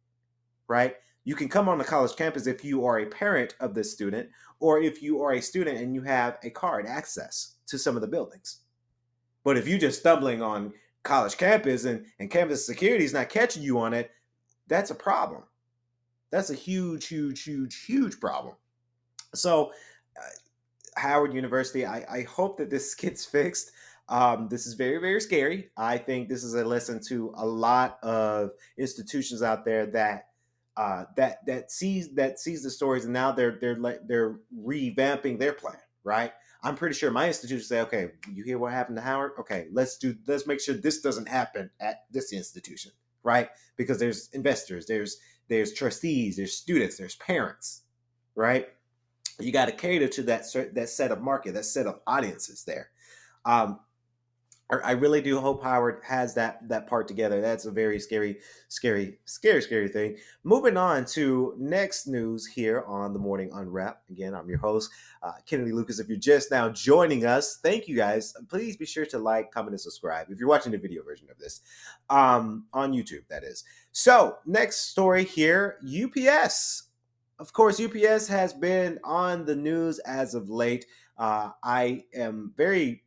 Right? 0.68 0.96
You 1.24 1.34
can 1.34 1.48
come 1.48 1.68
on 1.68 1.78
the 1.78 1.84
college 1.84 2.14
campus 2.14 2.46
if 2.46 2.64
you 2.64 2.84
are 2.84 3.00
a 3.00 3.06
parent 3.06 3.56
of 3.58 3.74
this 3.74 3.90
student 3.90 4.28
or 4.60 4.80
if 4.80 5.02
you 5.02 5.22
are 5.22 5.32
a 5.32 5.40
student 5.40 5.78
and 5.78 5.94
you 5.94 6.02
have 6.02 6.38
a 6.42 6.50
card 6.50 6.86
access 6.86 7.54
to 7.66 7.78
some 7.78 7.96
of 7.96 8.02
the 8.02 8.08
buildings. 8.08 8.60
But 9.42 9.56
if 9.56 9.66
you're 9.66 9.78
just 9.78 10.00
stumbling 10.00 10.42
on 10.42 10.72
college 11.02 11.36
campus 11.36 11.84
and, 11.84 12.04
and 12.18 12.30
campus 12.30 12.66
security 12.66 13.04
is 13.04 13.12
not 13.12 13.28
catching 13.28 13.62
you 13.62 13.78
on 13.78 13.94
it, 13.94 14.10
that's 14.66 14.90
a 14.90 14.94
problem. 14.94 15.42
That's 16.30 16.50
a 16.50 16.54
huge, 16.54 17.06
huge, 17.06 17.42
huge, 17.42 17.84
huge 17.84 18.20
problem. 18.20 18.54
So, 19.34 19.72
uh, 20.16 21.00
Howard 21.00 21.34
University, 21.34 21.84
I, 21.84 22.04
I 22.10 22.22
hope 22.22 22.58
that 22.58 22.70
this 22.70 22.94
gets 22.96 23.24
fixed. 23.24 23.70
Um, 24.08 24.48
this 24.48 24.66
is 24.66 24.74
very, 24.74 24.98
very 24.98 25.20
scary. 25.20 25.70
I 25.76 25.98
think 25.98 26.28
this 26.28 26.44
is 26.44 26.54
a 26.54 26.64
lesson 26.64 27.00
to 27.08 27.32
a 27.36 27.44
lot 27.44 27.98
of 28.02 28.50
institutions 28.78 29.42
out 29.42 29.64
there 29.64 29.86
that 29.86 30.28
uh, 30.76 31.04
that 31.16 31.44
that 31.46 31.70
sees 31.70 32.14
that 32.14 32.38
sees 32.38 32.62
the 32.62 32.70
stories, 32.70 33.04
and 33.04 33.12
now 33.12 33.32
they're 33.32 33.58
they're 33.60 33.98
they're 34.06 34.38
revamping 34.56 35.38
their 35.38 35.54
plan. 35.54 35.78
Right? 36.04 36.32
I'm 36.62 36.76
pretty 36.76 36.94
sure 36.94 37.10
my 37.10 37.26
institution 37.26 37.64
say, 37.64 37.80
okay, 37.82 38.10
you 38.32 38.44
hear 38.44 38.58
what 38.58 38.72
happened 38.72 38.96
to 38.96 39.02
Howard? 39.02 39.32
Okay, 39.40 39.66
let's 39.72 39.98
do 39.98 40.14
let's 40.26 40.46
make 40.46 40.60
sure 40.60 40.74
this 40.74 41.00
doesn't 41.00 41.28
happen 41.28 41.70
at 41.80 42.04
this 42.10 42.32
institution, 42.32 42.92
right? 43.22 43.48
Because 43.76 43.98
there's 43.98 44.28
investors, 44.32 44.86
there's 44.86 45.18
there's 45.48 45.72
trustees, 45.72 46.36
there's 46.36 46.54
students, 46.54 46.96
there's 46.96 47.16
parents, 47.16 47.82
right? 48.34 48.68
You 49.38 49.52
got 49.52 49.66
to 49.66 49.72
cater 49.72 50.08
to 50.08 50.22
that 50.24 50.44
that 50.74 50.88
set 50.88 51.12
of 51.12 51.20
market, 51.20 51.54
that 51.54 51.64
set 51.64 51.86
of 51.86 52.00
audiences 52.06 52.64
there. 52.64 52.90
Um, 53.44 53.80
I 54.68 54.92
really 54.92 55.20
do 55.20 55.38
hope 55.38 55.62
Howard 55.62 56.00
has 56.02 56.34
that 56.34 56.68
that 56.68 56.88
part 56.88 57.06
together. 57.06 57.40
That's 57.40 57.66
a 57.66 57.70
very 57.70 58.00
scary, 58.00 58.38
scary, 58.66 59.18
scary, 59.24 59.62
scary 59.62 59.88
thing. 59.88 60.16
Moving 60.42 60.76
on 60.76 61.04
to 61.06 61.54
next 61.56 62.08
news 62.08 62.44
here 62.44 62.82
on 62.84 63.12
the 63.12 63.18
Morning 63.20 63.48
Unwrap. 63.52 64.02
Again, 64.10 64.34
I'm 64.34 64.48
your 64.48 64.58
host, 64.58 64.90
uh, 65.22 65.34
Kennedy 65.46 65.70
Lucas. 65.70 66.00
If 66.00 66.08
you're 66.08 66.18
just 66.18 66.50
now 66.50 66.68
joining 66.68 67.24
us, 67.24 67.58
thank 67.58 67.86
you 67.86 67.94
guys. 67.94 68.34
Please 68.48 68.76
be 68.76 68.86
sure 68.86 69.06
to 69.06 69.18
like, 69.18 69.52
comment, 69.52 69.74
and 69.74 69.80
subscribe 69.80 70.26
if 70.30 70.40
you're 70.40 70.48
watching 70.48 70.72
the 70.72 70.78
video 70.78 71.04
version 71.04 71.28
of 71.30 71.38
this 71.38 71.60
um, 72.10 72.64
on 72.72 72.92
YouTube. 72.92 73.26
That 73.28 73.44
is. 73.44 73.62
So 73.92 74.38
next 74.46 74.90
story 74.90 75.22
here: 75.22 75.78
UPS. 75.86 76.82
Of 77.38 77.52
course, 77.52 77.80
UPS 77.80 78.26
has 78.26 78.52
been 78.52 78.98
on 79.04 79.44
the 79.44 79.54
news 79.54 80.00
as 80.00 80.34
of 80.34 80.50
late. 80.50 80.86
Uh, 81.18 81.50
I 81.62 82.04
am 82.14 82.52
very 82.56 83.04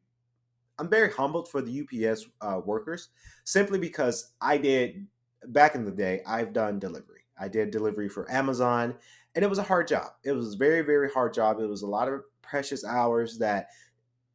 I'm 0.80 0.90
very 0.90 1.12
humbled 1.12 1.50
for 1.50 1.62
the 1.62 1.82
UPS 1.82 2.26
uh, 2.42 2.62
workers 2.64 3.10
simply 3.44 3.80
because 3.80 4.32
I 4.42 4.58
did 4.58 5.08
back 5.48 5.76
in 5.76 5.86
the 5.86 5.92
day. 5.92 6.22
I've 6.26 6.54
done 6.54 6.80
delivery. 6.80 7.22
I 7.40 7.48
did 7.48 7.72
delivery 7.72 8.10
for 8.10 8.30
Amazon, 8.32 8.96
and 9.36 9.44
it 9.44 9.50
was 9.50 9.60
a 9.60 9.64
hard 9.64 9.88
job. 9.88 10.12
It 10.24 10.32
was 10.32 10.56
a 10.56 10.58
very 10.58 10.82
very 10.82 11.10
hard 11.10 11.34
job. 11.34 11.60
It 11.60 11.68
was 11.68 11.82
a 11.82 11.88
lot 11.88 12.08
of 12.08 12.22
precious 12.42 12.86
hours 12.86 13.38
that 13.40 13.68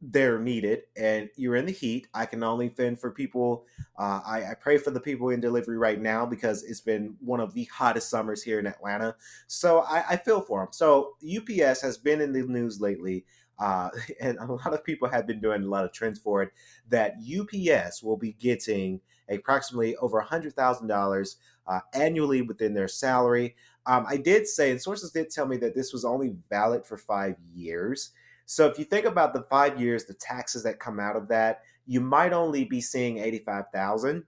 they're 0.00 0.38
needed, 0.38 0.82
and 0.96 1.30
you're 1.36 1.56
in 1.56 1.64
the 1.64 1.72
heat. 1.72 2.08
I 2.12 2.26
can 2.26 2.42
only 2.42 2.68
fend 2.68 3.00
for 3.00 3.10
people. 3.10 3.64
Uh, 3.98 4.20
I, 4.26 4.50
I 4.50 4.54
pray 4.54 4.76
for 4.76 4.90
the 4.90 5.00
people 5.00 5.30
in 5.30 5.40
delivery 5.40 5.78
right 5.78 6.00
now 6.00 6.26
because 6.26 6.62
it's 6.62 6.80
been 6.80 7.16
one 7.20 7.40
of 7.40 7.54
the 7.54 7.64
hottest 7.64 8.10
summers 8.10 8.42
here 8.42 8.58
in 8.58 8.66
Atlanta. 8.66 9.16
So 9.46 9.80
I, 9.80 10.04
I 10.10 10.16
feel 10.16 10.42
for 10.42 10.60
them. 10.60 10.68
So 10.72 11.14
UPS 11.24 11.80
has 11.80 11.96
been 11.96 12.20
in 12.20 12.32
the 12.32 12.42
news 12.42 12.80
lately 12.80 13.24
uh, 13.58 13.90
and 14.20 14.38
a 14.38 14.52
lot 14.52 14.72
of 14.72 14.84
people 14.84 15.08
have 15.08 15.26
been 15.26 15.40
doing 15.40 15.62
a 15.62 15.68
lot 15.68 15.84
of 15.84 15.92
trends 15.92 16.18
for 16.18 16.42
it, 16.42 16.52
that 16.88 17.16
UPS 17.18 18.02
will 18.02 18.16
be 18.16 18.32
getting 18.32 19.00
approximately 19.28 19.96
over 19.96 20.22
$100,000 20.22 21.36
uh, 21.66 21.80
annually 21.94 22.42
within 22.42 22.74
their 22.74 22.88
salary. 22.88 23.56
Um, 23.86 24.04
I 24.08 24.16
did 24.16 24.46
say, 24.46 24.70
and 24.70 24.80
sources 24.80 25.10
did 25.10 25.30
tell 25.30 25.46
me 25.46 25.56
that 25.58 25.74
this 25.74 25.92
was 25.92 26.04
only 26.04 26.34
valid 26.50 26.86
for 26.86 26.96
five 26.96 27.36
years. 27.54 28.10
So 28.46 28.66
if 28.66 28.78
you 28.78 28.84
think 28.84 29.06
about 29.06 29.32
the 29.32 29.42
five 29.42 29.80
years, 29.80 30.04
the 30.04 30.14
taxes 30.14 30.62
that 30.64 30.78
come 30.78 31.00
out 31.00 31.16
of 31.16 31.28
that, 31.28 31.62
you 31.86 32.00
might 32.00 32.32
only 32.32 32.64
be 32.64 32.80
seeing 32.80 33.18
85,000 33.18 34.24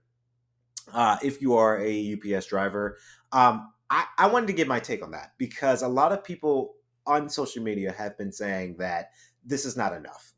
uh, 0.93 1.17
if 1.23 1.41
you 1.41 1.55
are 1.55 1.79
a 1.79 2.13
UPS 2.13 2.47
driver. 2.47 2.97
Um, 3.31 3.71
I, 3.89 4.05
I 4.17 4.27
wanted 4.27 4.47
to 4.47 4.53
get 4.53 4.67
my 4.67 4.79
take 4.79 5.03
on 5.03 5.11
that 5.11 5.33
because 5.37 5.81
a 5.81 5.87
lot 5.87 6.11
of 6.11 6.23
people 6.23 6.75
on 7.07 7.29
social 7.29 7.63
media 7.63 7.91
have 7.91 8.17
been 8.17 8.31
saying 8.31 8.75
that 8.77 9.11
this 9.45 9.65
is 9.65 9.77
not 9.77 9.93
enough, 9.93 10.33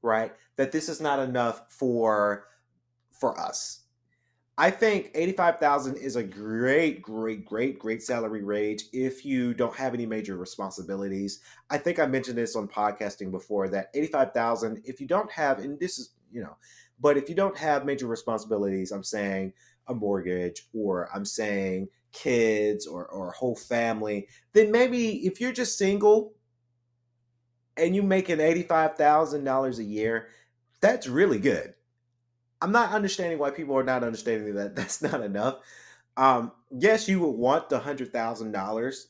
right? 0.00 0.32
That 0.56 0.72
this 0.72 0.88
is 0.88 1.00
not 1.00 1.18
enough 1.18 1.62
for 1.68 2.46
for 3.12 3.38
us. 3.38 3.80
I 4.60 4.72
think 4.72 5.12
85,000 5.14 5.96
is 5.98 6.16
a 6.16 6.22
great 6.22 7.00
great 7.00 7.44
great 7.44 7.78
great 7.78 8.02
salary 8.02 8.42
range 8.42 8.84
if 8.92 9.24
you 9.24 9.54
don't 9.54 9.76
have 9.76 9.94
any 9.94 10.06
major 10.06 10.36
responsibilities. 10.36 11.40
I 11.70 11.78
think 11.78 11.98
I 11.98 12.06
mentioned 12.06 12.38
this 12.38 12.56
on 12.56 12.66
podcasting 12.66 13.30
before 13.30 13.68
that 13.68 13.90
85,000 13.94 14.82
if 14.84 15.00
you 15.00 15.06
don't 15.06 15.30
have 15.30 15.60
and 15.60 15.78
this 15.78 15.98
is, 15.98 16.10
you 16.32 16.42
know, 16.42 16.56
but 17.00 17.16
if 17.16 17.28
you 17.28 17.36
don't 17.36 17.56
have 17.56 17.86
major 17.86 18.08
responsibilities, 18.08 18.90
I'm 18.90 19.04
saying 19.04 19.52
a 19.86 19.94
mortgage 19.94 20.66
or 20.74 21.08
I'm 21.14 21.24
saying 21.24 21.88
kids 22.12 22.86
or, 22.86 23.06
or 23.06 23.28
a 23.28 23.36
whole 23.36 23.56
family, 23.56 24.28
then 24.52 24.70
maybe 24.70 25.26
if 25.26 25.40
you're 25.40 25.52
just 25.52 25.78
single 25.78 26.34
and 27.76 27.94
you 27.94 28.02
making 28.02 28.38
$85,000 28.38 29.78
a 29.78 29.84
year, 29.84 30.28
that's 30.80 31.06
really 31.06 31.38
good. 31.38 31.74
I'm 32.60 32.72
not 32.72 32.92
understanding 32.92 33.38
why 33.38 33.50
people 33.50 33.76
are 33.76 33.84
not 33.84 34.02
understanding 34.02 34.54
that 34.54 34.74
that's 34.76 35.02
not 35.02 35.22
enough. 35.22 35.58
Um, 36.16 36.52
yes, 36.70 37.08
you 37.08 37.20
would 37.20 37.30
want 37.30 37.68
the 37.68 37.78
$100,000 37.78 39.04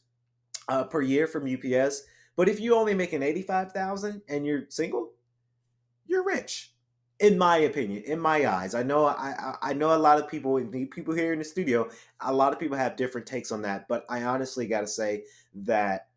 uh, 0.69 0.85
per 0.85 1.01
year 1.01 1.27
from 1.27 1.53
UPS, 1.53 2.03
but 2.37 2.49
if 2.49 2.61
you 2.61 2.75
only 2.75 2.95
making 2.95 3.23
85,000 3.23 4.23
and 4.29 4.47
you're 4.47 4.65
single, 4.69 5.13
you're 6.07 6.25
rich 6.25 6.73
in 7.21 7.37
my 7.37 7.59
opinion, 7.59 8.03
in 8.05 8.21
my 8.21 8.47
eyes, 8.47 8.75
I 8.75 8.83
know 8.83 9.07
I 9.07 9.57
I 9.61 9.73
know 9.73 9.95
a 9.95 9.99
lot 9.99 10.19
of 10.19 10.29
people, 10.29 10.61
people 10.91 11.15
here 11.15 11.33
in 11.33 11.39
the 11.41 11.45
studio, 11.45 11.89
a 12.21 12.33
lot 12.33 12.53
of 12.53 12.61
people 12.61 12.77
have 12.77 12.97
different 12.97 13.27
takes 13.27 13.51
on 13.51 13.63
that. 13.63 13.89
But 13.89 14.05
I 14.09 14.23
honestly 14.23 14.67
got 14.67 14.83
to 14.83 14.87
say 14.87 15.25
that 15.55 16.09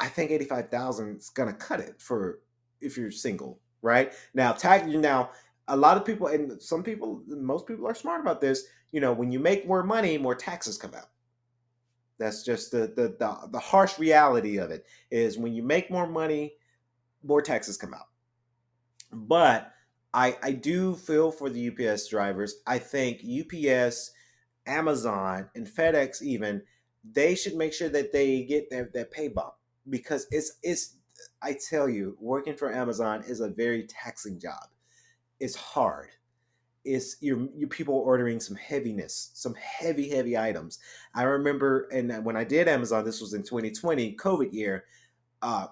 I 0.00 0.08
think 0.08 0.30
eighty 0.30 0.44
five 0.44 0.70
thousand 0.70 1.16
is 1.16 1.30
gonna 1.30 1.54
cut 1.54 1.80
it 1.80 2.00
for 2.00 2.40
if 2.80 2.98
you're 2.98 3.10
single, 3.10 3.60
right? 3.82 4.12
Now, 4.34 4.52
tag 4.52 4.90
you 4.90 5.00
now. 5.00 5.30
A 5.68 5.76
lot 5.76 5.96
of 5.96 6.04
people 6.04 6.26
and 6.26 6.60
some 6.60 6.82
people, 6.82 7.22
most 7.26 7.66
people 7.66 7.86
are 7.86 7.94
smart 7.94 8.20
about 8.20 8.42
this. 8.42 8.66
You 8.92 9.00
know, 9.00 9.14
when 9.14 9.32
you 9.32 9.38
make 9.38 9.66
more 9.66 9.82
money, 9.82 10.18
more 10.18 10.34
taxes 10.34 10.76
come 10.76 10.92
out. 10.94 11.08
That's 12.18 12.42
just 12.42 12.70
the 12.70 12.92
the 12.94 13.16
the, 13.18 13.48
the 13.50 13.58
harsh 13.58 13.98
reality 13.98 14.58
of 14.58 14.70
it. 14.70 14.84
Is 15.10 15.38
when 15.38 15.54
you 15.54 15.62
make 15.62 15.90
more 15.90 16.06
money, 16.06 16.52
more 17.22 17.40
taxes 17.40 17.78
come 17.78 17.94
out. 17.94 18.08
But 19.10 19.73
I, 20.14 20.36
I 20.42 20.52
do 20.52 20.94
feel 20.94 21.32
for 21.32 21.50
the 21.50 21.68
UPS 21.68 22.08
drivers. 22.08 22.54
I 22.66 22.78
think 22.78 23.20
UPS, 23.24 24.12
Amazon, 24.64 25.50
and 25.54 25.66
FedEx 25.66 26.22
even 26.22 26.62
they 27.12 27.34
should 27.34 27.54
make 27.54 27.74
sure 27.74 27.90
that 27.90 28.12
they 28.12 28.44
get 28.44 28.70
their, 28.70 28.88
their 28.94 29.04
pay 29.04 29.28
bump 29.28 29.54
because 29.90 30.26
it's 30.30 30.58
it's 30.62 30.96
I 31.42 31.56
tell 31.68 31.88
you, 31.88 32.16
working 32.20 32.56
for 32.56 32.72
Amazon 32.72 33.22
is 33.26 33.40
a 33.40 33.48
very 33.48 33.86
taxing 33.86 34.40
job. 34.40 34.68
It's 35.40 35.54
hard. 35.54 36.10
It's 36.84 37.16
your 37.20 37.48
your 37.54 37.68
people 37.68 37.94
ordering 37.94 38.40
some 38.40 38.56
heaviness, 38.56 39.30
some 39.34 39.54
heavy 39.54 40.08
heavy 40.08 40.38
items. 40.38 40.78
I 41.14 41.24
remember, 41.24 41.88
and 41.92 42.24
when 42.24 42.36
I 42.36 42.44
did 42.44 42.68
Amazon, 42.68 43.04
this 43.04 43.20
was 43.20 43.34
in 43.34 43.42
2020, 43.42 44.16
COVID 44.16 44.52
year. 44.52 44.84
Uh, 45.42 45.66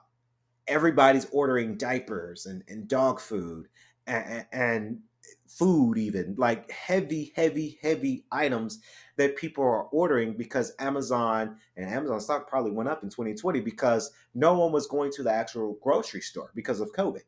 everybody's 0.66 1.26
ordering 1.32 1.76
diapers 1.76 2.46
and, 2.46 2.62
and 2.68 2.87
dog 2.87 3.20
food 3.20 3.68
and, 4.06 4.99
food 5.47 5.99
even 5.99 6.35
like 6.38 6.71
heavy 6.71 7.30
heavy 7.37 7.78
heavy 7.82 8.25
items 8.32 8.80
that 9.16 9.37
people 9.37 9.62
are 9.62 9.82
ordering 9.85 10.32
because 10.32 10.73
amazon 10.78 11.56
and 11.76 11.90
amazon 11.90 12.18
stock 12.18 12.49
probably 12.49 12.71
went 12.71 12.88
up 12.88 13.02
in 13.02 13.11
2020 13.11 13.61
because 13.61 14.12
no 14.35 14.59
one 14.59 14.73
was 14.73 14.87
going 14.87 15.12
to 15.12 15.23
the 15.23 15.30
actual 15.30 15.76
grocery 15.82 16.23
store 16.23 16.50
because 16.54 16.80
of 16.80 16.90
covid. 16.94 17.21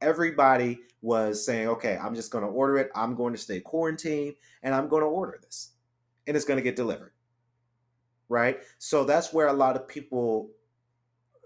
Everybody 0.00 0.78
was 1.02 1.44
saying 1.44 1.68
okay 1.68 1.98
i'm 2.02 2.14
just 2.14 2.30
going 2.30 2.44
to 2.44 2.50
order 2.50 2.78
it. 2.78 2.90
I'm 2.94 3.14
going 3.14 3.34
to 3.34 3.38
stay 3.38 3.60
quarantined 3.60 4.36
and 4.62 4.74
i'm 4.74 4.88
going 4.88 5.02
to 5.02 5.08
order 5.08 5.38
this 5.42 5.72
and 6.26 6.36
it's 6.36 6.46
going 6.46 6.58
to 6.58 6.64
get 6.64 6.76
delivered. 6.76 7.12
Right? 8.28 8.58
So 8.78 9.04
that's 9.04 9.32
where 9.32 9.46
a 9.48 9.52
lot 9.52 9.76
of 9.76 9.86
people 9.86 10.50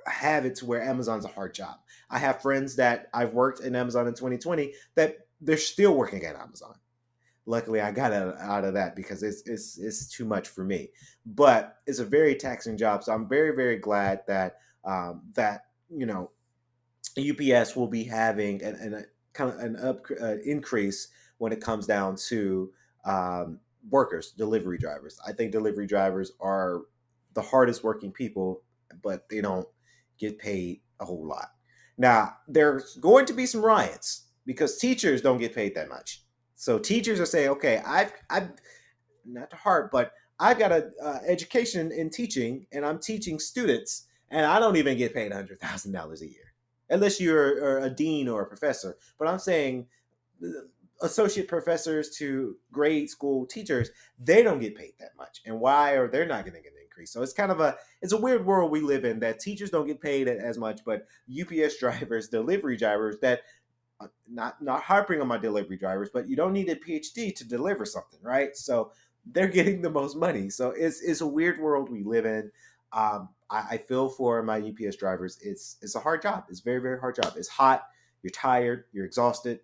have 0.07 0.45
it 0.45 0.57
to 0.57 0.67
where 0.67 0.83
Amazon's 0.83 1.25
a 1.25 1.29
hard 1.29 1.55
job. 1.55 1.77
I 2.11 2.19
have 2.19 2.43
friends 2.43 2.77
that 2.77 3.09
I've 3.13 3.33
worked 3.33 3.61
in 3.61 3.77
Amazon 3.77 4.07
in 4.07 4.15
2020 4.15 4.73
that 4.95 5.19
they're 5.41 5.57
still 5.57 5.95
working 5.95 6.25
at 6.25 6.37
Amazon. 6.37 6.75
Luckily, 7.47 7.81
I 7.81 7.91
got 7.91 8.13
out 8.13 8.65
of 8.65 8.75
that 8.75 8.95
because 8.95 9.23
it's 9.23 9.43
it's 9.47 9.79
it's 9.79 10.07
too 10.07 10.25
much 10.25 10.49
for 10.49 10.63
me. 10.63 10.91
But 11.25 11.79
it's 11.87 11.99
a 11.99 12.05
very 12.05 12.35
taxing 12.35 12.77
job, 12.77 13.03
so 13.03 13.13
I'm 13.13 13.29
very 13.29 13.57
very 13.57 13.77
glad 13.77 14.21
that 14.29 14.59
um, 14.85 15.23
that 15.35 15.63
you 15.89 16.07
know 16.07 16.31
UPS 17.19 17.75
will 17.75 17.89
be 17.89 18.05
having 18.05 18.63
an, 18.63 18.75
an 18.77 19.07
kind 19.33 19.51
of 19.51 19.59
an 19.59 19.77
up 19.77 20.05
uh, 20.21 20.37
increase 20.45 21.09
when 21.39 21.53
it 21.53 21.61
comes 21.61 21.87
down 21.87 22.17
to 22.29 22.71
um, 23.05 23.59
workers, 23.89 24.33
delivery 24.33 24.79
drivers. 24.79 25.19
I 25.27 25.33
think 25.33 25.53
delivery 25.53 25.87
drivers 25.87 26.33
are 26.41 26.83
the 27.35 27.43
hardest 27.43 27.83
working 27.83 28.13
people, 28.13 28.63
but 29.03 29.29
they 29.29 29.41
don't 29.41 29.67
get 30.21 30.39
paid 30.39 30.81
a 31.01 31.05
whole 31.05 31.27
lot. 31.27 31.49
Now, 31.99 32.37
there's 32.47 32.97
going 32.97 33.27
to 33.27 33.33
be 33.33 33.47
some 33.47 33.65
riots 33.65 34.27
because 34.47 34.79
teachers 34.79 35.23
don't 35.23 35.39
get 35.39 35.55
paid 35.55 35.75
that 35.75 35.89
much. 35.89 36.23
So 36.55 36.79
teachers 36.79 37.21
are 37.21 37.27
saying, 37.27 37.49
okay, 37.51 37.83
I've, 37.87 38.13
I've 38.29 38.51
not 39.25 39.51
to 39.51 39.57
heart, 39.57 39.91
but 39.91 40.13
I've 40.39 40.59
got 40.59 40.73
an 40.73 40.91
uh, 41.03 41.19
education 41.27 41.93
in 41.93 42.11
teaching 42.11 42.67
and 42.73 42.85
I'm 42.85 42.99
teaching 42.99 43.39
students 43.39 44.07
and 44.31 44.47
I 44.47 44.59
don't 44.59 44.77
even 44.77 44.97
get 44.97 45.15
paid 45.15 45.33
$100,000 45.33 46.21
a 46.21 46.27
year 46.27 46.55
unless 46.89 47.21
you're 47.21 47.79
a 47.79 47.91
dean 47.91 48.29
or 48.29 48.43
a 48.43 48.47
professor. 48.47 48.97
But 49.19 49.29
I'm 49.29 49.39
saying 49.39 49.87
uh, 50.43 50.49
associate 51.03 51.49
professors 51.49 52.11
to 52.19 52.57
grade 52.73 53.11
school 53.11 53.47
teachers, 53.47 53.91
they 54.19 54.43
don't 54.43 54.61
get 54.61 54.77
paid 54.77 54.93
that 55.01 55.17
much. 55.17 55.41
And 55.47 55.61
why 55.61 55.93
are 55.93 56.09
they 56.09 56.27
not 56.27 56.45
getting 56.45 56.63
So 57.07 57.23
it's 57.23 57.33
kind 57.33 57.53
of 57.53 57.61
a 57.61 57.77
it's 58.03 58.13
a 58.13 58.17
weird 58.17 58.45
world 58.45 58.71
we 58.71 58.81
live 58.81 59.05
in 59.05 59.21
that 59.21 59.41
teachers 59.41 59.71
don't 59.71 59.87
get 59.87 60.01
paid 60.01 60.29
as 60.29 60.59
much, 60.59 60.81
but 60.85 61.07
UPS 61.31 61.77
drivers, 61.81 62.29
delivery 62.29 62.77
drivers 62.77 63.19
that 63.21 63.43
uh, 64.01 64.09
not 64.29 64.63
not 64.63 64.83
harping 64.83 65.21
on 65.21 65.29
my 65.29 65.39
delivery 65.39 65.77
drivers, 65.77 66.11
but 66.13 66.29
you 66.29 66.37
don't 66.37 66.53
need 66.53 66.69
a 66.69 66.77
PhD 66.77 67.35
to 67.35 67.49
deliver 67.49 67.85
something, 67.85 68.21
right? 68.23 68.57
So 68.57 68.93
they're 69.27 69.49
getting 69.49 69.83
the 69.83 69.91
most 69.91 70.17
money. 70.17 70.51
So 70.51 70.71
it's 70.71 71.01
it's 71.03 71.21
a 71.21 71.27
weird 71.27 71.61
world 71.61 71.91
we 71.91 72.03
live 72.03 72.27
in. 72.27 72.51
Um, 72.93 73.29
I, 73.51 73.67
I 73.73 73.77
feel 73.79 74.09
for 74.09 74.43
my 74.43 74.59
UPS 74.59 74.97
drivers. 74.97 75.39
It's 75.43 75.77
it's 75.83 75.95
a 75.95 76.01
hard 76.01 76.23
job. 76.23 76.45
It's 76.49 76.61
very 76.61 76.81
very 76.81 76.99
hard 76.99 77.17
job. 77.17 77.35
It's 77.37 77.49
hot. 77.49 77.87
You're 78.23 78.31
tired. 78.31 78.85
You're 78.93 79.07
exhausted 79.07 79.61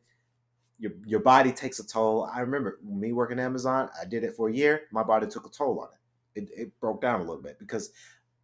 your 0.78 0.92
your 1.04 1.20
body 1.20 1.52
takes 1.52 1.78
a 1.78 1.86
toll. 1.86 2.28
I 2.32 2.40
remember 2.40 2.78
me 2.84 3.12
working 3.12 3.38
Amazon. 3.38 3.88
I 4.00 4.04
did 4.04 4.24
it 4.24 4.34
for 4.36 4.48
a 4.48 4.52
year. 4.52 4.82
My 4.92 5.02
body 5.02 5.26
took 5.26 5.46
a 5.46 5.50
toll 5.50 5.80
on 5.80 5.88
it. 5.88 5.98
It, 6.36 6.48
it 6.56 6.80
broke 6.80 7.00
down 7.00 7.20
a 7.20 7.24
little 7.24 7.42
bit 7.42 7.58
because 7.58 7.90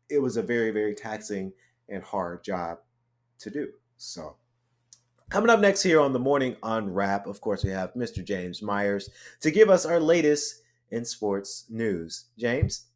it 0.08 0.18
was 0.18 0.36
a 0.36 0.42
very 0.42 0.70
very 0.70 0.94
taxing 0.94 1.52
and 1.88 2.02
hard 2.02 2.42
job 2.42 2.78
to 3.38 3.50
do. 3.50 3.68
So. 3.96 4.36
Coming 5.28 5.48
up 5.48 5.60
next 5.60 5.82
here 5.82 5.98
on 5.98 6.12
the 6.12 6.18
morning 6.18 6.56
unwrap, 6.62 7.26
of 7.26 7.40
course, 7.40 7.64
we 7.64 7.70
have 7.70 7.94
Mr. 7.94 8.22
James 8.22 8.60
Myers 8.60 9.08
to 9.40 9.50
give 9.50 9.70
us 9.70 9.86
our 9.86 9.98
latest 9.98 10.60
in 10.90 11.06
sports 11.06 11.64
news. 11.70 12.26
James? 12.38 12.88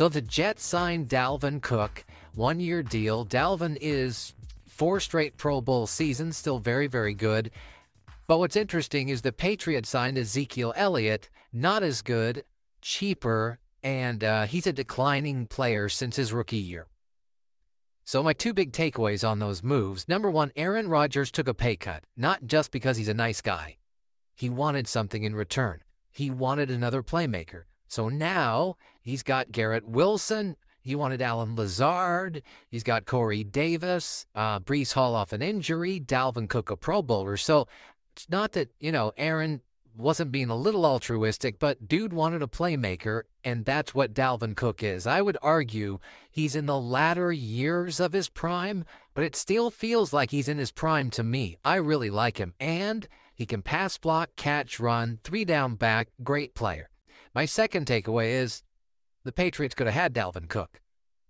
So 0.00 0.08
the 0.08 0.22
Jets 0.22 0.64
signed 0.64 1.08
Dalvin 1.08 1.60
Cook, 1.60 2.04
one 2.34 2.60
year 2.60 2.82
deal. 2.82 3.26
Dalvin 3.26 3.76
is 3.80 4.34
four 4.80 4.98
straight 4.98 5.36
Pro 5.36 5.60
Bowl 5.60 5.86
seasons, 5.86 6.38
still 6.38 6.58
very, 6.58 6.86
very 6.86 7.12
good. 7.12 7.50
But 8.26 8.38
what's 8.38 8.56
interesting 8.56 9.10
is 9.10 9.20
the 9.20 9.30
Patriots 9.30 9.90
signed 9.90 10.16
Ezekiel 10.16 10.72
Elliott, 10.74 11.28
not 11.52 11.82
as 11.82 12.00
good, 12.00 12.44
cheaper, 12.80 13.58
and 13.82 14.24
uh, 14.24 14.46
he's 14.46 14.66
a 14.66 14.72
declining 14.72 15.46
player 15.46 15.90
since 15.90 16.16
his 16.16 16.32
rookie 16.32 16.56
year. 16.56 16.86
So, 18.06 18.22
my 18.22 18.32
two 18.32 18.54
big 18.54 18.72
takeaways 18.72 19.28
on 19.28 19.38
those 19.38 19.62
moves 19.62 20.08
number 20.08 20.30
one, 20.30 20.50
Aaron 20.56 20.88
Rodgers 20.88 21.30
took 21.30 21.46
a 21.46 21.52
pay 21.52 21.76
cut, 21.76 22.04
not 22.16 22.46
just 22.46 22.70
because 22.70 22.96
he's 22.96 23.08
a 23.08 23.12
nice 23.12 23.42
guy. 23.42 23.76
He 24.34 24.48
wanted 24.48 24.88
something 24.88 25.24
in 25.24 25.34
return, 25.34 25.82
he 26.10 26.30
wanted 26.30 26.70
another 26.70 27.02
playmaker. 27.02 27.64
So 27.86 28.08
now 28.08 28.76
he's 29.02 29.22
got 29.22 29.52
Garrett 29.52 29.86
Wilson. 29.86 30.56
He 30.82 30.94
wanted 30.94 31.22
Allen 31.22 31.56
Lazard. 31.56 32.42
He's 32.68 32.82
got 32.82 33.06
Corey 33.06 33.44
Davis, 33.44 34.26
uh, 34.34 34.60
Breece 34.60 34.94
Hall 34.94 35.14
off 35.14 35.32
an 35.32 35.42
injury, 35.42 36.00
Dalvin 36.00 36.48
Cook, 36.48 36.70
a 36.70 36.76
Pro 36.76 37.02
Bowler. 37.02 37.36
So 37.36 37.68
it's 38.16 38.28
not 38.28 38.52
that, 38.52 38.70
you 38.80 38.92
know, 38.92 39.12
Aaron 39.16 39.60
wasn't 39.96 40.32
being 40.32 40.50
a 40.50 40.56
little 40.56 40.86
altruistic, 40.86 41.58
but 41.58 41.88
dude 41.88 42.12
wanted 42.12 42.42
a 42.42 42.46
playmaker, 42.46 43.22
and 43.44 43.64
that's 43.64 43.94
what 43.94 44.14
Dalvin 44.14 44.56
Cook 44.56 44.82
is. 44.82 45.06
I 45.06 45.20
would 45.20 45.36
argue 45.42 45.98
he's 46.30 46.56
in 46.56 46.66
the 46.66 46.80
latter 46.80 47.32
years 47.32 48.00
of 48.00 48.12
his 48.12 48.28
prime, 48.28 48.84
but 49.14 49.24
it 49.24 49.36
still 49.36 49.70
feels 49.70 50.12
like 50.12 50.30
he's 50.30 50.48
in 50.48 50.58
his 50.58 50.72
prime 50.72 51.10
to 51.10 51.22
me. 51.22 51.56
I 51.64 51.76
really 51.76 52.10
like 52.10 52.38
him. 52.38 52.54
And 52.58 53.06
he 53.34 53.46
can 53.46 53.62
pass 53.62 53.98
block, 53.98 54.30
catch, 54.36 54.80
run, 54.80 55.18
three 55.24 55.44
down 55.44 55.74
back, 55.74 56.08
great 56.22 56.54
player. 56.54 56.90
My 57.34 57.44
second 57.44 57.86
takeaway 57.86 58.30
is 58.30 58.62
the 59.24 59.32
Patriots 59.32 59.74
could 59.74 59.86
have 59.86 59.94
had 59.94 60.14
Dalvin 60.14 60.48
Cook. 60.48 60.80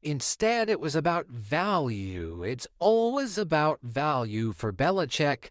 Instead, 0.02 0.70
it 0.70 0.80
was 0.80 0.94
about 0.94 1.28
value. 1.28 2.42
It's 2.42 2.66
always 2.78 3.36
about 3.36 3.80
value 3.82 4.52
for 4.52 4.72
Belichick. 4.72 5.50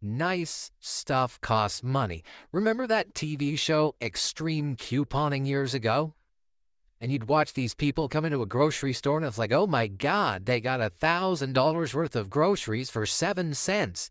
Nice 0.00 0.70
stuff 0.80 1.38
costs 1.42 1.82
money. 1.82 2.24
Remember 2.52 2.86
that 2.86 3.12
TV 3.12 3.58
show, 3.58 3.94
Extreme 4.00 4.76
Couponing, 4.76 5.46
years 5.46 5.74
ago? 5.74 6.14
And 7.00 7.12
you'd 7.12 7.28
watch 7.28 7.52
these 7.52 7.74
people 7.74 8.08
come 8.08 8.24
into 8.24 8.42
a 8.42 8.46
grocery 8.46 8.92
store 8.92 9.18
and 9.18 9.26
it's 9.26 9.38
like, 9.38 9.52
oh 9.52 9.66
my 9.66 9.86
God, 9.86 10.46
they 10.46 10.60
got 10.60 10.80
a 10.80 10.90
$1,000 10.90 11.94
worth 11.94 12.16
of 12.16 12.30
groceries 12.30 12.90
for 12.90 13.04
seven 13.06 13.52
cents. 13.54 14.10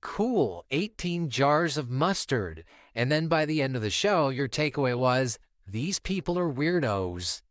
Cool, 0.00 0.64
18 0.70 1.30
jars 1.30 1.78
of 1.78 1.90
mustard. 1.90 2.64
And 2.94 3.10
then 3.10 3.28
by 3.28 3.46
the 3.46 3.62
end 3.62 3.76
of 3.76 3.82
the 3.82 3.90
show, 3.90 4.28
your 4.28 4.48
takeaway 4.48 4.94
was 4.94 5.38
these 5.66 5.98
people 5.98 6.38
are 6.38 6.52
weirdos. 6.52 7.42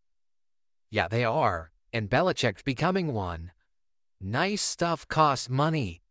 Yeah, 0.90 1.07
they 1.07 1.24
are. 1.24 1.72
And 1.92 2.09
Belichick's 2.09 2.61
becoming 2.64 3.14
one. 3.14 3.51
Nice 4.22 4.61
stuff 4.61 5.07
costs 5.07 5.50
money. 5.50 6.01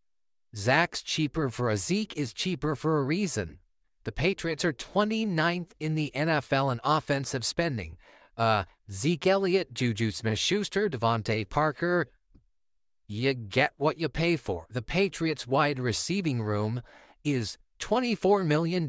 Zach's 0.54 1.02
cheaper 1.02 1.48
for 1.48 1.70
a 1.70 1.76
Zeke 1.76 2.16
is 2.16 2.32
cheaper 2.32 2.76
for 2.76 2.98
a 2.98 3.04
reason. 3.04 3.58
The 4.04 4.12
Patriots 4.12 4.64
are 4.64 4.72
29th 4.72 5.70
in 5.78 5.94
the 5.94 6.10
NFL 6.14 6.72
in 6.72 6.80
offensive 6.84 7.44
spending. 7.44 7.96
Uh, 8.36 8.64
Zeke 8.90 9.26
Elliott, 9.26 9.72
Juju 9.72 10.10
Smith 10.10 10.38
Schuster, 10.38 10.88
DeVante 10.88 11.48
Parker. 11.48 12.08
You 13.06 13.34
get 13.34 13.72
what 13.76 13.98
you 13.98 14.08
pay 14.08 14.36
for. 14.36 14.66
The 14.70 14.82
Patriots' 14.82 15.46
wide 15.46 15.78
receiving 15.78 16.42
room 16.42 16.82
is 17.24 17.58
$24 17.80 18.44
million. 18.44 18.86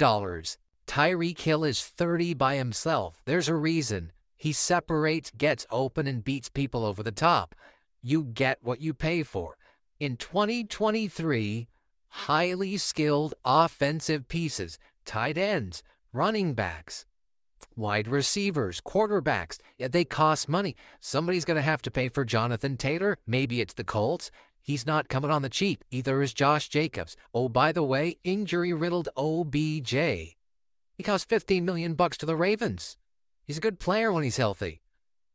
Tyreek 0.94 1.40
Hill 1.40 1.64
is 1.64 1.84
30 1.84 2.36
by 2.36 2.54
himself. 2.54 3.20
There's 3.26 3.50
a 3.50 3.56
reason. 3.56 4.12
He 4.38 4.54
separates, 4.54 5.32
gets 5.36 5.66
open, 5.72 6.06
and 6.06 6.24
beats 6.24 6.50
people 6.50 6.86
over 6.86 7.02
the 7.02 7.12
top. 7.12 7.56
You 8.04 8.26
get 8.26 8.60
what 8.62 8.80
you 8.80 8.94
pay 8.94 9.24
for. 9.24 9.58
In 10.00 10.18
2023, 10.18 11.68
highly 12.10 12.78
skilled 12.78 13.34
offensive 13.44 14.28
pieces, 14.28 14.78
tight 15.04 15.36
ends, 15.36 15.82
running 16.12 16.54
backs, 16.54 17.08
wide 17.76 18.08
receivers, 18.08 18.80
quarterbacks, 18.80 19.58
they 19.80 20.06
cost 20.06 20.48
money. 20.48 20.76
Somebody's 21.00 21.44
going 21.46 21.56
to 21.56 21.64
have 21.64 21.82
to 21.82 21.90
pay 21.90 22.08
for 22.08 22.24
Jonathan 22.24 22.78
Taylor. 22.78 23.18
Maybe 23.26 23.62
it's 23.62 23.74
the 23.74 23.84
Colts. 23.84 24.30
He's 24.62 24.86
not 24.86 25.10
coming 25.10 25.32
on 25.32 25.42
the 25.42 25.50
cheap. 25.50 25.84
Either 25.90 26.22
is 26.22 26.36
Josh 26.36 26.70
Jacobs. 26.70 27.18
Oh, 27.34 27.50
by 27.50 27.72
the 27.72 27.82
way, 27.82 28.20
injury-riddled 28.24 29.10
OBJ. 29.18 30.36
He 30.96 31.04
cost 31.04 31.30
15 31.30 31.66
million 31.66 31.96
bucks 31.96 32.18
to 32.18 32.26
the 32.26 32.36
Ravens. 32.36 32.98
He's 33.44 33.58
a 33.58 33.62
good 33.62 33.80
player 33.80 34.12
when 34.12 34.24
he's 34.24 34.38
healthy. 34.38 34.82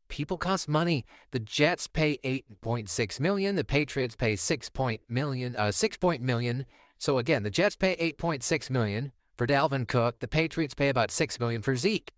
People 0.07 0.37
cost 0.37 0.67
money. 0.67 1.05
The 1.31 1.39
Jets 1.39 1.87
pay 1.87 2.17
8.6 2.23 3.19
million. 3.19 3.55
The 3.55 3.63
Patriots 3.63 4.15
pay 4.15 4.35
6 4.35 4.69
point 4.69 5.01
million, 5.07 5.55
uh, 5.55 5.71
6 5.71 5.97
point 5.97 6.21
million. 6.21 6.65
So 6.97 7.17
again, 7.17 7.43
the 7.43 7.49
Jets 7.49 7.75
pay 7.75 7.95
8.6 7.95 8.69
million 8.69 9.11
for 9.37 9.45
Dalvin 9.45 9.87
Cook. 9.87 10.19
The 10.19 10.27
Patriots 10.27 10.73
pay 10.73 10.89
about 10.89 11.11
6 11.11 11.39
million 11.39 11.61
for 11.61 11.75
Zeke. 11.75 12.13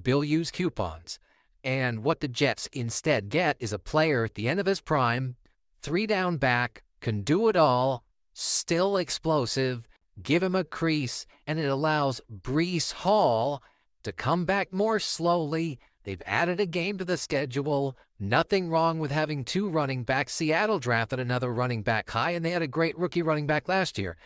Bill 0.00 0.24
used 0.24 0.54
coupons. 0.54 1.18
And 1.62 2.02
what 2.02 2.20
the 2.20 2.28
Jets 2.28 2.68
instead 2.72 3.28
get 3.28 3.56
is 3.60 3.72
a 3.72 3.78
player 3.78 4.24
at 4.24 4.34
the 4.34 4.48
end 4.48 4.58
of 4.58 4.66
his 4.66 4.80
prime 4.80 5.36
three 5.82 6.06
down 6.06 6.36
back, 6.36 6.82
can 7.00 7.22
do 7.22 7.48
it 7.48 7.56
all, 7.56 8.04
still 8.32 8.96
explosive, 8.96 9.88
give 10.22 10.42
him 10.42 10.54
a 10.54 10.64
crease, 10.64 11.26
and 11.46 11.58
it 11.58 11.66
allows 11.66 12.20
Breece 12.30 12.92
Hall 12.92 13.62
to 14.02 14.12
come 14.12 14.44
back 14.44 14.72
more 14.72 14.98
slowly. 14.98 15.78
They've 16.04 16.22
added 16.24 16.60
a 16.60 16.66
game 16.66 16.98
to 16.98 17.04
the 17.04 17.16
schedule. 17.16 17.96
Nothing 18.18 18.70
wrong 18.70 18.98
with 18.98 19.10
having 19.10 19.44
two 19.44 19.68
running 19.68 20.04
backs. 20.04 20.34
Seattle 20.34 20.78
drafted 20.78 21.20
another 21.20 21.52
running 21.52 21.82
back 21.82 22.10
high, 22.10 22.30
and 22.30 22.44
they 22.44 22.50
had 22.50 22.62
a 22.62 22.66
great 22.66 22.98
rookie 22.98 23.22
running 23.22 23.46
back 23.46 23.68
last 23.68 23.98
year. 23.98 24.16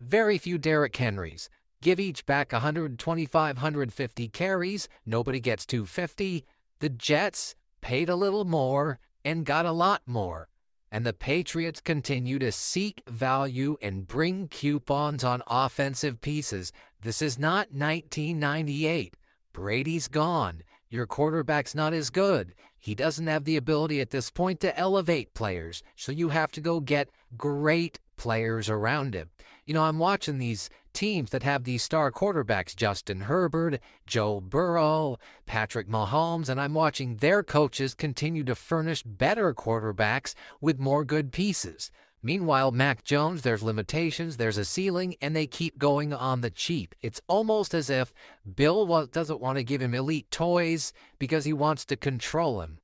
Very 0.00 0.38
few 0.38 0.58
Derrick 0.58 0.96
Henrys. 0.96 1.48
Give 1.80 2.00
each 2.00 2.26
back 2.26 2.52
125, 2.52 3.56
150 3.56 4.28
carries. 4.28 4.88
Nobody 5.06 5.40
gets 5.40 5.64
250. 5.66 6.44
The 6.80 6.88
Jets 6.88 7.54
paid 7.80 8.08
a 8.08 8.16
little 8.16 8.44
more 8.44 8.98
and 9.24 9.44
got 9.44 9.66
a 9.66 9.72
lot 9.72 10.02
more 10.06 10.48
and 10.90 11.04
the 11.04 11.12
Patriots 11.12 11.80
continue 11.80 12.38
to 12.38 12.52
seek 12.52 13.02
value 13.06 13.76
and 13.82 14.06
bring 14.06 14.48
coupons 14.48 15.24
on 15.24 15.42
offensive 15.46 16.20
pieces. 16.20 16.72
This 17.02 17.22
is 17.22 17.38
not 17.38 17.72
1998. 17.72 19.14
Brady's 19.52 20.08
gone. 20.08 20.62
Your 20.88 21.06
quarterback's 21.06 21.74
not 21.74 21.92
as 21.92 22.10
good. 22.10 22.54
He 22.78 22.94
doesn't 22.94 23.26
have 23.26 23.44
the 23.44 23.56
ability 23.56 24.00
at 24.00 24.10
this 24.10 24.30
point 24.30 24.60
to 24.60 24.78
elevate 24.78 25.34
players, 25.34 25.82
so 25.96 26.12
you 26.12 26.30
have 26.30 26.52
to 26.52 26.60
go 26.60 26.80
get 26.80 27.10
great 27.36 27.98
players 28.16 28.70
around 28.70 29.14
him. 29.14 29.30
You 29.66 29.74
know, 29.74 29.84
I'm 29.84 29.98
watching 29.98 30.38
these 30.38 30.70
teams 30.98 31.30
that 31.30 31.44
have 31.44 31.62
these 31.62 31.80
star 31.80 32.10
quarterbacks 32.10 32.74
Justin 32.74 33.20
Herbert, 33.20 33.78
Joe 34.04 34.40
Burrow, 34.40 35.16
Patrick 35.46 35.88
Mahomes, 35.88 36.48
and 36.48 36.60
I'm 36.60 36.74
watching 36.74 37.18
their 37.18 37.44
coaches 37.44 37.94
continue 37.94 38.42
to 38.42 38.56
furnish 38.56 39.04
better 39.04 39.54
quarterbacks 39.54 40.34
with 40.60 40.80
more 40.80 41.04
good 41.04 41.30
pieces. 41.30 41.92
Meanwhile, 42.20 42.72
Mac 42.72 43.04
Jones, 43.04 43.42
there's 43.42 43.62
limitations, 43.62 44.38
there's 44.38 44.58
a 44.58 44.64
ceiling, 44.64 45.14
and 45.22 45.36
they 45.36 45.46
keep 45.46 45.78
going 45.78 46.12
on 46.12 46.40
the 46.40 46.50
cheap. 46.50 46.96
It's 47.00 47.20
almost 47.28 47.74
as 47.74 47.88
if 47.88 48.12
Bill 48.56 49.06
doesn't 49.06 49.40
want 49.40 49.56
to 49.58 49.62
give 49.62 49.80
him 49.80 49.94
elite 49.94 50.32
toys 50.32 50.92
because 51.20 51.44
he 51.44 51.52
wants 51.52 51.84
to 51.84 51.96
control 51.96 52.60
him. 52.60 52.78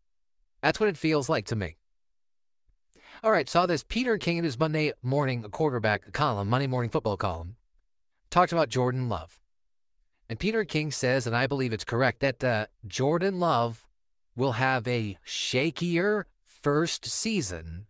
That's 0.63 0.79
what 0.79 0.89
it 0.89 0.97
feels 0.97 1.29
like 1.29 1.47
to 1.47 1.57
me. 1.57 1.79
All 3.25 3.33
right, 3.33 3.49
saw 3.49 3.67
this 3.67 3.83
Peter 3.83 4.19
King 4.19 4.37
in 4.37 4.45
his 4.45 4.57
Monday 4.57 4.93
morning 5.03 5.43
quarterback 5.51 6.13
column, 6.13 6.49
Monday 6.49 6.69
morning 6.69 6.91
football 6.91 7.17
column 7.17 7.57
talked 8.35 8.51
about 8.51 8.69
Jordan 8.69 9.09
Love. 9.09 9.39
And 10.29 10.41
Peter 10.41 10.65
King 10.65 10.91
says, 10.91 11.25
and 11.25 11.37
I 11.37 11.47
believe 11.47 11.73
it's 11.73 11.85
correct, 11.85 12.19
that 12.19 12.43
uh, 12.43 12.67
Jordan 12.85 13.39
Love 13.39 13.87
will 14.35 14.53
have 14.53 14.89
a 14.89 15.17
shakier 15.25 16.25
first 16.45 17.07
season 17.07 17.87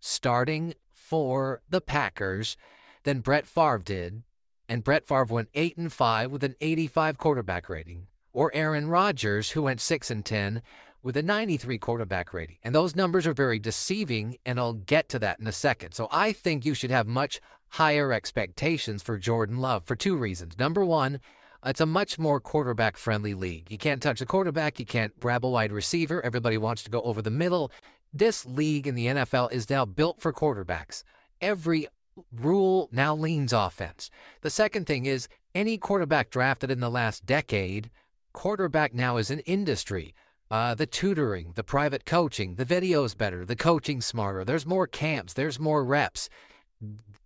starting 0.00 0.72
for 0.94 1.60
the 1.68 1.82
Packers 1.82 2.56
than 3.02 3.20
Brett 3.20 3.46
Favre 3.46 3.82
did. 3.84 4.22
And 4.70 4.82
Brett 4.82 5.06
Favre 5.06 5.24
went 5.24 5.50
8 5.52 5.76
and 5.76 5.92
5 5.92 6.30
with 6.30 6.42
an 6.42 6.54
85 6.62 7.18
quarterback 7.18 7.68
rating. 7.68 8.06
Or 8.32 8.50
Aaron 8.54 8.88
Rodgers, 8.88 9.50
who 9.50 9.64
went 9.64 9.82
6 9.82 10.10
and 10.10 10.24
10 10.24 10.62
with 11.04 11.18
a 11.18 11.22
93 11.22 11.78
quarterback 11.78 12.32
rating. 12.32 12.56
And 12.64 12.74
those 12.74 12.96
numbers 12.96 13.26
are 13.26 13.34
very 13.34 13.58
deceiving, 13.58 14.38
and 14.46 14.58
I'll 14.58 14.72
get 14.72 15.10
to 15.10 15.18
that 15.20 15.38
in 15.38 15.46
a 15.46 15.52
second. 15.52 15.92
So 15.92 16.08
I 16.10 16.32
think 16.32 16.64
you 16.64 16.72
should 16.72 16.90
have 16.90 17.06
much 17.06 17.40
higher 17.68 18.10
expectations 18.12 19.02
for 19.02 19.18
Jordan 19.18 19.58
Love 19.58 19.84
for 19.84 19.94
two 19.94 20.16
reasons. 20.16 20.58
Number 20.58 20.82
one, 20.82 21.20
it's 21.64 21.80
a 21.80 21.86
much 21.86 22.18
more 22.18 22.40
quarterback 22.40 22.96
friendly 22.96 23.34
league. 23.34 23.70
You 23.70 23.76
can't 23.76 24.02
touch 24.02 24.22
a 24.22 24.26
quarterback, 24.26 24.80
you 24.80 24.86
can't 24.86 25.18
grab 25.20 25.44
a 25.44 25.48
wide 25.48 25.72
receiver. 25.72 26.24
Everybody 26.24 26.56
wants 26.56 26.82
to 26.84 26.90
go 26.90 27.02
over 27.02 27.20
the 27.20 27.30
middle. 27.30 27.70
This 28.12 28.46
league 28.46 28.86
in 28.86 28.94
the 28.94 29.06
NFL 29.06 29.52
is 29.52 29.68
now 29.68 29.84
built 29.84 30.22
for 30.22 30.32
quarterbacks. 30.32 31.04
Every 31.40 31.86
rule 32.32 32.88
now 32.92 33.14
leans 33.14 33.52
offense. 33.52 34.10
The 34.40 34.50
second 34.50 34.86
thing 34.86 35.04
is 35.04 35.28
any 35.54 35.76
quarterback 35.76 36.30
drafted 36.30 36.70
in 36.70 36.80
the 36.80 36.90
last 36.90 37.26
decade, 37.26 37.90
quarterback 38.32 38.94
now 38.94 39.18
is 39.18 39.30
an 39.30 39.40
industry. 39.40 40.14
Uh, 40.54 40.72
the 40.72 40.86
tutoring, 40.86 41.50
the 41.56 41.64
private 41.64 42.06
coaching, 42.06 42.54
the 42.54 42.64
video's 42.64 43.12
better, 43.12 43.44
the 43.44 43.56
coaching 43.56 44.00
smarter. 44.00 44.44
There's 44.44 44.64
more 44.64 44.86
camps, 44.86 45.32
there's 45.32 45.58
more 45.58 45.82
reps. 45.82 46.28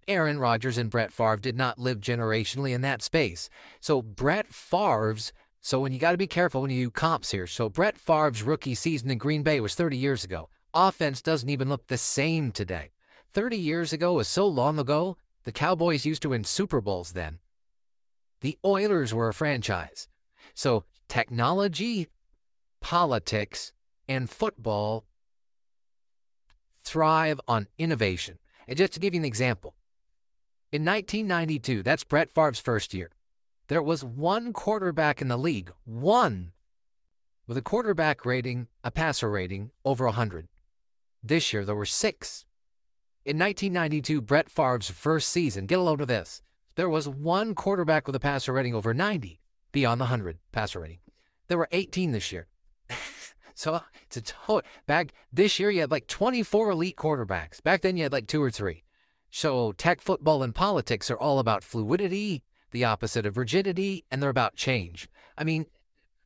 Aaron 0.08 0.38
Rodgers 0.38 0.78
and 0.78 0.88
Brett 0.88 1.12
Favre 1.12 1.36
did 1.36 1.54
not 1.54 1.78
live 1.78 2.00
generationally 2.00 2.72
in 2.72 2.80
that 2.80 3.02
space. 3.02 3.50
So 3.80 4.00
Brett 4.00 4.46
Favre's 4.46 5.34
so 5.60 5.78
when 5.78 5.92
you 5.92 5.98
got 5.98 6.12
to 6.12 6.16
be 6.16 6.26
careful 6.26 6.62
when 6.62 6.70
you 6.70 6.86
do 6.86 6.90
comps 6.90 7.30
here. 7.30 7.46
So 7.46 7.68
Brett 7.68 7.98
Favre's 7.98 8.42
rookie 8.42 8.74
season 8.74 9.10
in 9.10 9.18
Green 9.18 9.42
Bay 9.42 9.60
was 9.60 9.74
30 9.74 9.98
years 9.98 10.24
ago. 10.24 10.48
Offense 10.72 11.20
doesn't 11.20 11.50
even 11.50 11.68
look 11.68 11.88
the 11.88 11.98
same 11.98 12.50
today. 12.50 12.92
30 13.34 13.58
years 13.58 13.92
ago 13.92 14.14
was 14.14 14.28
so 14.28 14.48
long 14.48 14.78
ago, 14.78 15.18
the 15.44 15.52
Cowboys 15.52 16.06
used 16.06 16.22
to 16.22 16.30
win 16.30 16.44
Super 16.44 16.80
Bowls 16.80 17.12
then. 17.12 17.40
The 18.40 18.56
Oilers 18.64 19.12
were 19.12 19.28
a 19.28 19.34
franchise. 19.34 20.08
So 20.54 20.84
technology, 21.08 22.08
politics, 22.80 23.72
and 24.08 24.30
football 24.30 25.04
thrive 26.82 27.40
on 27.46 27.68
innovation. 27.78 28.38
And 28.66 28.76
just 28.76 28.94
to 28.94 29.00
give 29.00 29.14
you 29.14 29.20
an 29.20 29.24
example, 29.24 29.74
in 30.72 30.84
1992, 30.84 31.82
that's 31.82 32.04
Brett 32.04 32.30
Favre's 32.30 32.58
first 32.58 32.92
year, 32.92 33.10
there 33.68 33.82
was 33.82 34.04
one 34.04 34.52
quarterback 34.52 35.20
in 35.20 35.28
the 35.28 35.36
league, 35.36 35.72
one, 35.84 36.52
with 37.46 37.56
a 37.56 37.62
quarterback 37.62 38.24
rating, 38.24 38.68
a 38.82 38.90
passer 38.90 39.30
rating 39.30 39.70
over 39.84 40.06
100. 40.06 40.48
This 41.22 41.52
year, 41.52 41.64
there 41.64 41.74
were 41.74 41.86
six. 41.86 42.44
In 43.24 43.38
1992, 43.38 44.20
Brett 44.22 44.50
Favre's 44.50 44.90
first 44.90 45.30
season, 45.30 45.66
get 45.66 45.78
a 45.78 45.82
load 45.82 46.00
of 46.00 46.08
this, 46.08 46.42
there 46.76 46.88
was 46.88 47.08
one 47.08 47.54
quarterback 47.54 48.06
with 48.06 48.14
a 48.14 48.20
passer 48.20 48.52
rating 48.52 48.74
over 48.74 48.94
90, 48.94 49.40
beyond 49.72 50.00
the 50.00 50.04
100 50.04 50.38
passer 50.52 50.80
rating. 50.80 50.98
There 51.48 51.58
were 51.58 51.68
18 51.72 52.12
this 52.12 52.30
year. 52.30 52.46
so 53.54 53.80
it's 54.06 54.16
a 54.16 54.22
total. 54.22 54.62
Back 54.86 55.12
this 55.32 55.58
year, 55.58 55.70
you 55.70 55.80
had 55.80 55.90
like 55.90 56.06
24 56.06 56.70
elite 56.70 56.96
quarterbacks. 56.96 57.62
Back 57.62 57.82
then, 57.82 57.96
you 57.96 58.04
had 58.04 58.12
like 58.12 58.26
two 58.26 58.42
or 58.42 58.50
three. 58.50 58.84
So 59.30 59.72
tech, 59.72 60.00
football, 60.00 60.42
and 60.42 60.54
politics 60.54 61.10
are 61.10 61.18
all 61.18 61.38
about 61.38 61.62
fluidity, 61.62 62.42
the 62.70 62.84
opposite 62.84 63.26
of 63.26 63.36
rigidity, 63.36 64.04
and 64.10 64.22
they're 64.22 64.30
about 64.30 64.56
change. 64.56 65.08
I 65.36 65.44
mean, 65.44 65.66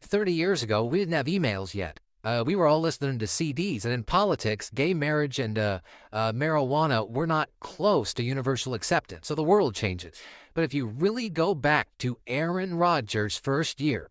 30 0.01 0.33
years 0.33 0.63
ago, 0.63 0.85
we 0.85 0.99
didn't 0.99 1.15
have 1.15 1.27
emails 1.27 1.75
yet. 1.75 2.01
Uh, 2.25 2.45
we 2.47 2.55
were 2.55 2.69
all 2.69 2.81
listening 2.81 3.19
to 3.19 3.25
CDs, 3.25 3.85
and 3.85 3.93
in 3.93 4.05
politics, 4.05 4.71
gay 4.73 4.95
marriage 4.95 5.41
and 5.41 5.59
uh, 5.59 5.81
uh, 6.13 6.33
marijuana 6.33 7.09
were 7.09 7.27
not 7.27 7.51
close 7.59 8.15
to 8.15 8.23
universal 8.23 8.75
acceptance. 8.75 9.27
So 9.27 9.35
the 9.35 9.43
world 9.43 9.75
changes. 9.75 10.21
But 10.55 10.63
if 10.63 10.73
you 10.73 10.87
really 10.87 11.29
go 11.29 11.53
back 11.55 11.89
to 11.99 12.19
Aaron 12.29 12.75
Rodgers' 12.75 13.39
first 13.39 13.81
year 13.81 14.09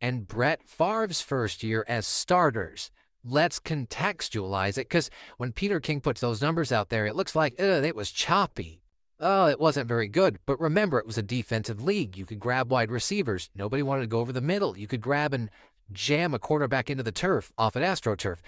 and 0.00 0.26
Brett 0.26 0.62
Favre's 0.66 1.20
first 1.20 1.62
year 1.62 1.84
as 1.88 2.06
starters, 2.06 2.90
let's 3.24 3.60
contextualize 3.60 4.78
it 4.78 4.88
because 4.88 5.10
when 5.36 5.52
Peter 5.52 5.80
King 5.80 6.00
puts 6.00 6.20
those 6.20 6.42
numbers 6.42 6.72
out 6.72 6.88
there, 6.88 7.06
it 7.06 7.16
looks 7.16 7.36
like 7.36 7.58
it 7.58 7.96
was 7.96 8.10
choppy. 8.10 8.82
Oh, 9.18 9.46
it 9.46 9.60
wasn't 9.60 9.88
very 9.88 10.08
good. 10.08 10.38
But 10.46 10.58
remember, 10.58 10.98
it 10.98 11.06
was 11.06 11.18
a 11.18 11.22
defensive 11.22 11.82
league. 11.82 12.16
You 12.16 12.24
could 12.24 12.40
grab 12.40 12.70
wide 12.70 12.90
receivers. 12.90 13.50
Nobody 13.54 13.82
wanted 13.82 14.02
to 14.02 14.06
go 14.06 14.20
over 14.20 14.32
the 14.32 14.40
middle. 14.40 14.78
You 14.78 14.86
could 14.86 15.02
grab 15.02 15.34
and 15.34 15.50
jam 15.92 16.32
a 16.32 16.38
quarterback 16.38 16.88
into 16.88 17.02
the 17.02 17.12
turf 17.12 17.52
off 17.58 17.76
an 17.76 17.82
AstroTurf 17.82 18.38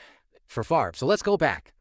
for 0.46 0.64
Favre. 0.64 0.92
So 0.94 1.06
let's 1.06 1.22
go 1.22 1.36
back. 1.36 1.74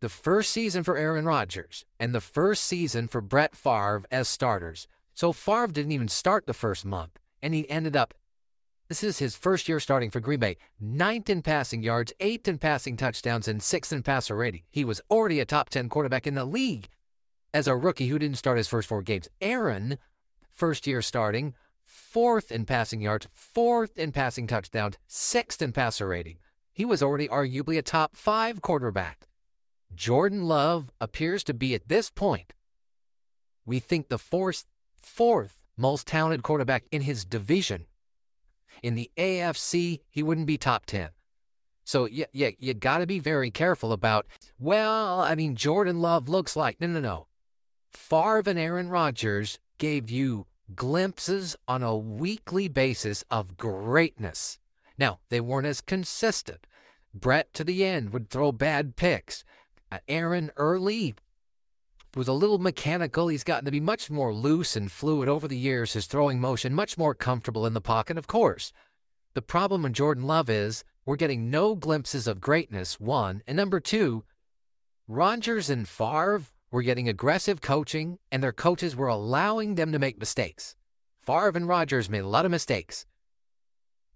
The 0.00 0.10
first 0.10 0.50
season 0.50 0.84
for 0.84 0.98
Aaron 0.98 1.24
Rodgers 1.24 1.86
and 1.98 2.14
the 2.14 2.20
first 2.20 2.64
season 2.64 3.08
for 3.08 3.22
Brett 3.22 3.56
Favre 3.56 4.04
as 4.10 4.28
starters. 4.28 4.86
So 5.14 5.32
Favre 5.32 5.68
didn't 5.68 5.92
even 5.92 6.08
start 6.08 6.46
the 6.46 6.52
first 6.52 6.84
month, 6.84 7.18
and 7.42 7.54
he 7.54 7.68
ended 7.70 7.96
up 7.96 8.12
this 8.88 9.02
is 9.02 9.18
his 9.18 9.36
first 9.36 9.68
year 9.68 9.80
starting 9.80 10.10
for 10.10 10.20
Green 10.20 10.40
Bay. 10.40 10.56
Ninth 10.80 11.28
in 11.28 11.42
passing 11.42 11.82
yards, 11.82 12.12
eighth 12.20 12.46
in 12.46 12.58
passing 12.58 12.96
touchdowns, 12.96 13.48
and 13.48 13.62
sixth 13.62 13.92
in 13.92 14.02
passer 14.02 14.36
rating. 14.36 14.62
He 14.70 14.84
was 14.84 15.00
already 15.10 15.40
a 15.40 15.44
top 15.44 15.70
10 15.70 15.88
quarterback 15.88 16.26
in 16.26 16.34
the 16.34 16.44
league 16.44 16.88
as 17.52 17.66
a 17.66 17.76
rookie 17.76 18.08
who 18.08 18.18
didn't 18.18 18.38
start 18.38 18.58
his 18.58 18.68
first 18.68 18.88
four 18.88 19.02
games. 19.02 19.28
Aaron, 19.40 19.98
first 20.52 20.86
year 20.86 21.02
starting, 21.02 21.54
fourth 21.84 22.52
in 22.52 22.64
passing 22.64 23.00
yards, 23.00 23.26
fourth 23.32 23.98
in 23.98 24.12
passing 24.12 24.46
touchdowns, 24.46 24.98
sixth 25.06 25.60
in 25.60 25.72
passer 25.72 26.08
rating. 26.08 26.38
He 26.72 26.84
was 26.84 27.02
already 27.02 27.26
arguably 27.28 27.78
a 27.78 27.82
top 27.82 28.16
five 28.16 28.62
quarterback. 28.62 29.26
Jordan 29.94 30.44
Love 30.44 30.90
appears 31.00 31.42
to 31.44 31.54
be 31.54 31.74
at 31.74 31.88
this 31.88 32.10
point, 32.10 32.52
we 33.64 33.80
think 33.80 34.08
the 34.08 34.18
fourth, 34.18 34.64
fourth 34.94 35.62
most 35.76 36.06
talented 36.06 36.42
quarterback 36.42 36.84
in 36.92 37.02
his 37.02 37.24
division 37.24 37.86
in 38.82 38.94
the 38.94 39.10
AFC, 39.16 40.00
he 40.10 40.22
wouldn't 40.22 40.46
be 40.46 40.58
top 40.58 40.86
10. 40.86 41.10
So 41.84 42.06
yeah, 42.06 42.26
yeah, 42.32 42.50
you 42.58 42.74
got 42.74 42.98
to 42.98 43.06
be 43.06 43.20
very 43.20 43.50
careful 43.50 43.92
about. 43.92 44.26
Well, 44.58 45.20
I 45.20 45.36
mean, 45.36 45.54
Jordan 45.54 46.00
Love 46.00 46.28
looks 46.28 46.56
like 46.56 46.80
no, 46.80 46.88
no, 46.88 47.00
no. 47.00 47.26
Favre 47.92 48.42
and 48.46 48.58
Aaron 48.58 48.88
Rodgers 48.88 49.60
gave 49.78 50.10
you 50.10 50.46
glimpses 50.74 51.54
on 51.68 51.84
a 51.84 51.96
weekly 51.96 52.66
basis 52.66 53.24
of 53.30 53.56
greatness. 53.56 54.58
Now 54.98 55.20
they 55.28 55.40
weren't 55.40 55.68
as 55.68 55.80
consistent. 55.80 56.66
Brett 57.14 57.54
to 57.54 57.62
the 57.62 57.84
end 57.84 58.10
would 58.10 58.30
throw 58.30 58.50
bad 58.50 58.96
picks. 58.96 59.44
Uh, 59.90 59.98
Aaron 60.08 60.50
early 60.56 61.14
was 62.16 62.28
a 62.28 62.32
little 62.32 62.58
mechanical. 62.58 63.28
He's 63.28 63.44
gotten 63.44 63.66
to 63.66 63.70
be 63.70 63.80
much 63.80 64.10
more 64.10 64.32
loose 64.32 64.74
and 64.74 64.90
fluid 64.90 65.28
over 65.28 65.46
the 65.46 65.58
years, 65.58 65.92
his 65.92 66.06
throwing 66.06 66.40
motion 66.40 66.74
much 66.74 66.96
more 66.96 67.14
comfortable 67.14 67.66
in 67.66 67.74
the 67.74 67.80
pocket, 67.80 68.16
of 68.16 68.26
course. 68.26 68.72
The 69.34 69.42
problem 69.42 69.84
in 69.84 69.92
Jordan 69.92 70.24
Love 70.24 70.48
is 70.48 70.82
we're 71.04 71.16
getting 71.16 71.50
no 71.50 71.74
glimpses 71.74 72.26
of 72.26 72.40
greatness, 72.40 72.98
one, 72.98 73.42
and 73.46 73.56
number 73.56 73.80
two, 73.80 74.24
Rodgers 75.06 75.70
and 75.70 75.86
Favre 75.86 76.42
were 76.70 76.82
getting 76.82 77.08
aggressive 77.08 77.60
coaching, 77.60 78.18
and 78.32 78.42
their 78.42 78.52
coaches 78.52 78.96
were 78.96 79.06
allowing 79.06 79.74
them 79.74 79.92
to 79.92 79.98
make 79.98 80.18
mistakes. 80.18 80.74
Favre 81.20 81.52
and 81.54 81.68
Rodgers 81.68 82.10
made 82.10 82.24
a 82.24 82.28
lot 82.28 82.44
of 82.44 82.50
mistakes. 82.50 83.06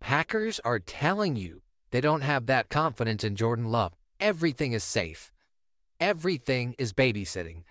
Packers 0.00 0.58
are 0.64 0.78
telling 0.78 1.36
you 1.36 1.62
they 1.90 2.00
don't 2.00 2.22
have 2.22 2.46
that 2.46 2.70
confidence 2.70 3.22
in 3.22 3.36
Jordan 3.36 3.66
Love. 3.66 3.92
Everything 4.18 4.72
is 4.72 4.82
safe. 4.82 5.30
Everything 6.00 6.74
is 6.78 6.92
babysitting. 6.92 7.62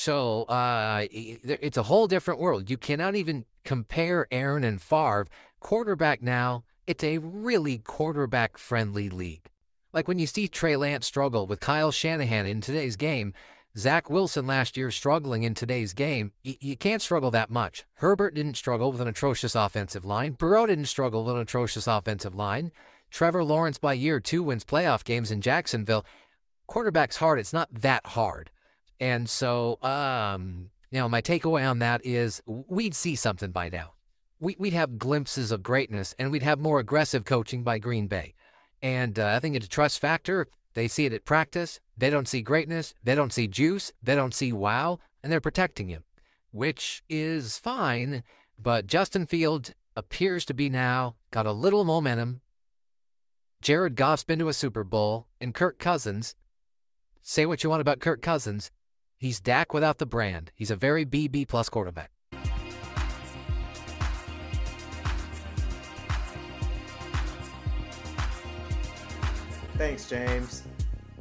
So 0.00 0.44
uh, 0.44 1.04
it's 1.12 1.76
a 1.76 1.82
whole 1.82 2.06
different 2.06 2.40
world. 2.40 2.70
You 2.70 2.78
cannot 2.78 3.16
even 3.16 3.44
compare 3.64 4.26
Aaron 4.30 4.64
and 4.64 4.80
Favre. 4.80 5.26
Quarterback 5.60 6.22
now, 6.22 6.64
it's 6.86 7.04
a 7.04 7.18
really 7.18 7.76
quarterback 7.76 8.56
friendly 8.56 9.10
league. 9.10 9.50
Like 9.92 10.08
when 10.08 10.18
you 10.18 10.26
see 10.26 10.48
Trey 10.48 10.74
Lance 10.74 11.04
struggle 11.04 11.46
with 11.46 11.60
Kyle 11.60 11.90
Shanahan 11.90 12.46
in 12.46 12.62
today's 12.62 12.96
game, 12.96 13.34
Zach 13.76 14.08
Wilson 14.08 14.46
last 14.46 14.74
year 14.74 14.90
struggling 14.90 15.42
in 15.42 15.52
today's 15.52 15.92
game, 15.92 16.32
y- 16.46 16.56
you 16.60 16.78
can't 16.78 17.02
struggle 17.02 17.30
that 17.32 17.50
much. 17.50 17.84
Herbert 17.96 18.32
didn't 18.32 18.56
struggle 18.56 18.90
with 18.90 19.02
an 19.02 19.08
atrocious 19.08 19.54
offensive 19.54 20.06
line. 20.06 20.32
Burrow 20.32 20.64
didn't 20.64 20.86
struggle 20.86 21.26
with 21.26 21.34
an 21.34 21.42
atrocious 21.42 21.86
offensive 21.86 22.34
line. 22.34 22.72
Trevor 23.10 23.44
Lawrence 23.44 23.76
by 23.76 23.92
year 23.92 24.18
two 24.18 24.42
wins 24.42 24.64
playoff 24.64 25.04
games 25.04 25.30
in 25.30 25.42
Jacksonville. 25.42 26.06
Quarterback's 26.66 27.16
hard. 27.18 27.38
It's 27.38 27.52
not 27.52 27.68
that 27.70 28.06
hard. 28.06 28.50
And 29.00 29.28
so, 29.28 29.78
um, 29.82 30.70
you 30.90 30.98
know, 30.98 31.08
my 31.08 31.22
takeaway 31.22 31.68
on 31.68 31.78
that 31.78 32.04
is 32.04 32.42
we'd 32.46 32.94
see 32.94 33.16
something 33.16 33.50
by 33.50 33.70
now. 33.70 33.94
We, 34.38 34.56
would 34.58 34.72
have 34.72 34.98
glimpses 34.98 35.50
of 35.50 35.62
greatness 35.62 36.14
and 36.18 36.30
we'd 36.30 36.42
have 36.42 36.58
more 36.58 36.78
aggressive 36.78 37.24
coaching 37.24 37.62
by 37.62 37.78
Green 37.78 38.06
Bay. 38.06 38.34
And 38.82 39.18
uh, 39.18 39.26
I 39.28 39.40
think 39.40 39.56
it's 39.56 39.66
a 39.66 39.70
trust 39.70 39.98
factor. 39.98 40.46
They 40.74 40.88
see 40.88 41.06
it 41.06 41.12
at 41.12 41.24
practice. 41.24 41.80
They 41.96 42.10
don't 42.10 42.28
see 42.28 42.42
greatness. 42.42 42.94
They 43.02 43.14
don't 43.14 43.32
see 43.32 43.48
juice. 43.48 43.92
They 44.02 44.14
don't 44.14 44.34
see 44.34 44.52
wow. 44.52 44.98
And 45.22 45.32
they're 45.32 45.40
protecting 45.40 45.88
him, 45.88 46.04
which 46.52 47.02
is 47.08 47.58
fine. 47.58 48.22
But 48.58 48.86
Justin 48.86 49.26
Field 49.26 49.74
appears 49.96 50.44
to 50.46 50.54
be 50.54 50.68
now 50.70 51.16
got 51.30 51.46
a 51.46 51.52
little 51.52 51.84
momentum. 51.84 52.40
Jared 53.60 53.94
Goff's 53.96 54.24
been 54.24 54.38
to 54.38 54.48
a 54.48 54.54
Super 54.54 54.84
Bowl, 54.84 55.26
and 55.38 55.54
Kirk 55.54 55.78
Cousins. 55.78 56.34
Say 57.20 57.44
what 57.44 57.62
you 57.62 57.68
want 57.68 57.82
about 57.82 58.00
Kirk 58.00 58.22
Cousins. 58.22 58.70
He's 59.20 59.38
Dak 59.38 59.74
without 59.74 59.98
the 59.98 60.06
brand. 60.06 60.50
He's 60.54 60.70
a 60.70 60.76
very 60.76 61.04
BB 61.04 61.46
plus 61.46 61.68
quarterback. 61.68 62.10
Thanks, 69.76 70.08
James. 70.08 70.62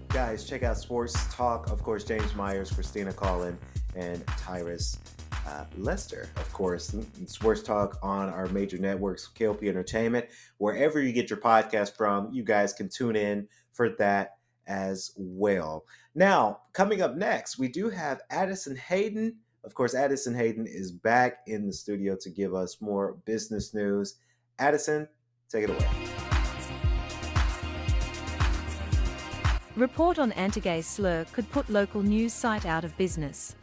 Guys, 0.08 0.46
check 0.46 0.64
out 0.64 0.78
Sports 0.78 1.14
Talk. 1.34 1.70
Of 1.70 1.84
course, 1.84 2.06
James 2.06 2.34
Myers, 2.36 2.72
Christina 2.72 3.12
Collin, 3.12 3.58
and 3.96 4.26
Tyrus 4.28 4.98
uh, 5.46 5.66
Lester, 5.78 6.30
of 6.38 6.54
course. 6.54 6.96
Sports 7.26 7.64
Talk 7.64 8.00
on 8.02 8.30
our 8.30 8.48
major 8.48 8.78
networks, 8.78 9.30
KLP 9.38 9.68
Entertainment. 9.68 10.26
Wherever 10.58 11.02
you 11.02 11.12
get 11.12 11.30
your 11.30 11.40
podcast 11.40 11.98
from, 11.98 12.32
you 12.32 12.44
guys 12.44 12.72
can 12.72 12.88
tune 12.88 13.18
in 13.18 13.48
for 13.74 13.90
that 13.98 14.39
as 14.70 15.12
well. 15.18 15.84
Now, 16.16 16.62
coming 16.72 17.02
up 17.02 17.18
next, 17.18 17.60
we 17.60 17.68
do 17.68 17.90
have 17.90 18.22
Addison 18.30 18.78
Hayden. 18.78 19.36
Of 19.66 19.74
course, 19.74 19.94
Addison 19.94 20.36
Hayden 20.36 20.66
is 20.66 20.92
back 20.92 21.40
in 21.48 21.68
the 21.68 21.74
studio 21.74 22.16
to 22.22 22.30
give 22.30 22.56
us 22.56 22.78
more 22.80 23.18
business 23.26 23.74
news. 23.74 24.16
Addison, 24.60 25.10
take 25.50 25.66
it 25.66 25.70
away. 25.70 25.88
Report 29.76 30.20
on 30.20 30.32
anti-gay 30.34 30.82
slur 30.82 31.26
could 31.32 31.50
put 31.52 31.70
local 31.70 32.02
news 32.02 32.34
site 32.34 32.66
out 32.66 32.84
of 32.84 32.98
business. 32.98 33.56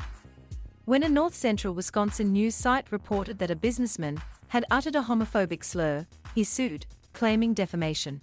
When 0.87 1.03
a 1.03 1.09
north 1.09 1.35
central 1.35 1.75
Wisconsin 1.75 2.33
news 2.33 2.55
site 2.55 2.91
reported 2.91 3.39
that 3.39 3.51
a 3.51 3.57
businessman 3.57 4.23
had 4.49 4.65
uttered 4.71 4.97
a 4.97 5.03
homophobic 5.03 5.65
slur, 5.65 6.07
he 6.35 6.45
sued, 6.45 6.87
claiming 7.13 7.55
defamation. 7.55 8.21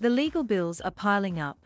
The 0.00 0.10
legal 0.10 0.44
bills 0.44 0.80
are 0.80 0.90
piling 0.90 1.40
up. 1.40 1.63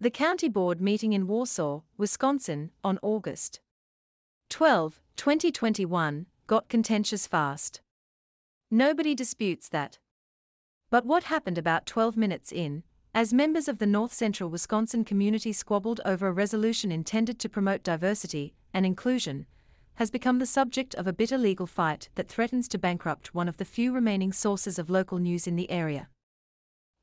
The 0.00 0.10
county 0.10 0.48
board 0.48 0.80
meeting 0.80 1.12
in 1.12 1.26
Wausau, 1.26 1.82
Wisconsin, 1.96 2.70
on 2.84 3.00
August 3.02 3.58
12, 4.48 5.00
2021, 5.16 6.26
got 6.46 6.68
contentious 6.68 7.26
fast. 7.26 7.80
Nobody 8.70 9.16
disputes 9.16 9.68
that. 9.70 9.98
But 10.88 11.04
what 11.04 11.24
happened 11.24 11.58
about 11.58 11.84
12 11.84 12.16
minutes 12.16 12.52
in, 12.52 12.84
as 13.12 13.34
members 13.34 13.66
of 13.66 13.78
the 13.78 13.86
North 13.86 14.12
Central 14.12 14.48
Wisconsin 14.48 15.04
community 15.04 15.52
squabbled 15.52 16.00
over 16.04 16.28
a 16.28 16.32
resolution 16.32 16.92
intended 16.92 17.40
to 17.40 17.48
promote 17.48 17.82
diversity 17.82 18.54
and 18.72 18.86
inclusion, 18.86 19.46
has 19.94 20.12
become 20.12 20.38
the 20.38 20.46
subject 20.46 20.94
of 20.94 21.08
a 21.08 21.12
bitter 21.12 21.36
legal 21.36 21.66
fight 21.66 22.08
that 22.14 22.28
threatens 22.28 22.68
to 22.68 22.78
bankrupt 22.78 23.34
one 23.34 23.48
of 23.48 23.56
the 23.56 23.64
few 23.64 23.92
remaining 23.92 24.32
sources 24.32 24.78
of 24.78 24.88
local 24.88 25.18
news 25.18 25.48
in 25.48 25.56
the 25.56 25.68
area. 25.72 26.08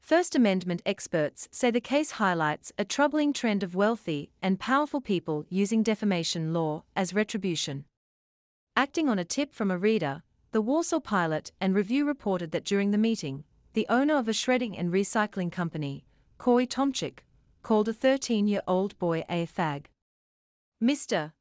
First 0.06 0.36
Amendment 0.36 0.84
experts 0.86 1.50
say 1.52 1.72
the 1.72 1.82
case 1.82 2.12
highlights 2.12 2.72
a 2.78 2.86
troubling 2.86 3.34
trend 3.34 3.64
of 3.64 3.74
wealthy 3.74 4.30
and 4.40 4.60
powerful 4.60 5.02
people 5.02 5.48
using 5.50 5.82
defamation 5.82 6.54
law 6.54 6.84
as 6.96 7.16
retribution. 7.16 7.86
Acting 8.76 9.10
on 9.10 9.18
a 9.18 9.26
tip 9.26 9.52
from 9.52 9.72
a 9.72 9.80
reader, 9.80 10.22
the 10.52 10.62
Wausau 10.62 11.04
Pilot 11.04 11.54
and 11.60 11.74
Review 11.74 12.06
reported 12.06 12.52
that 12.52 12.66
during 12.66 12.92
the 12.92 13.00
meeting, 13.00 13.46
the 13.74 13.88
owner 13.90 14.16
of 14.16 14.28
a 14.28 14.34
shredding 14.34 14.78
and 14.78 14.94
recycling 14.94 15.52
company, 15.52 16.06
Cory 16.38 16.68
Tomczyk, 16.68 17.22
called 17.64 17.90
a 17.90 17.94
13 17.94 18.48
year 18.48 18.62
old 18.68 18.96
boy 19.00 19.24
a 19.28 19.48
fag. 19.48 19.86
Mr. 20.84 21.32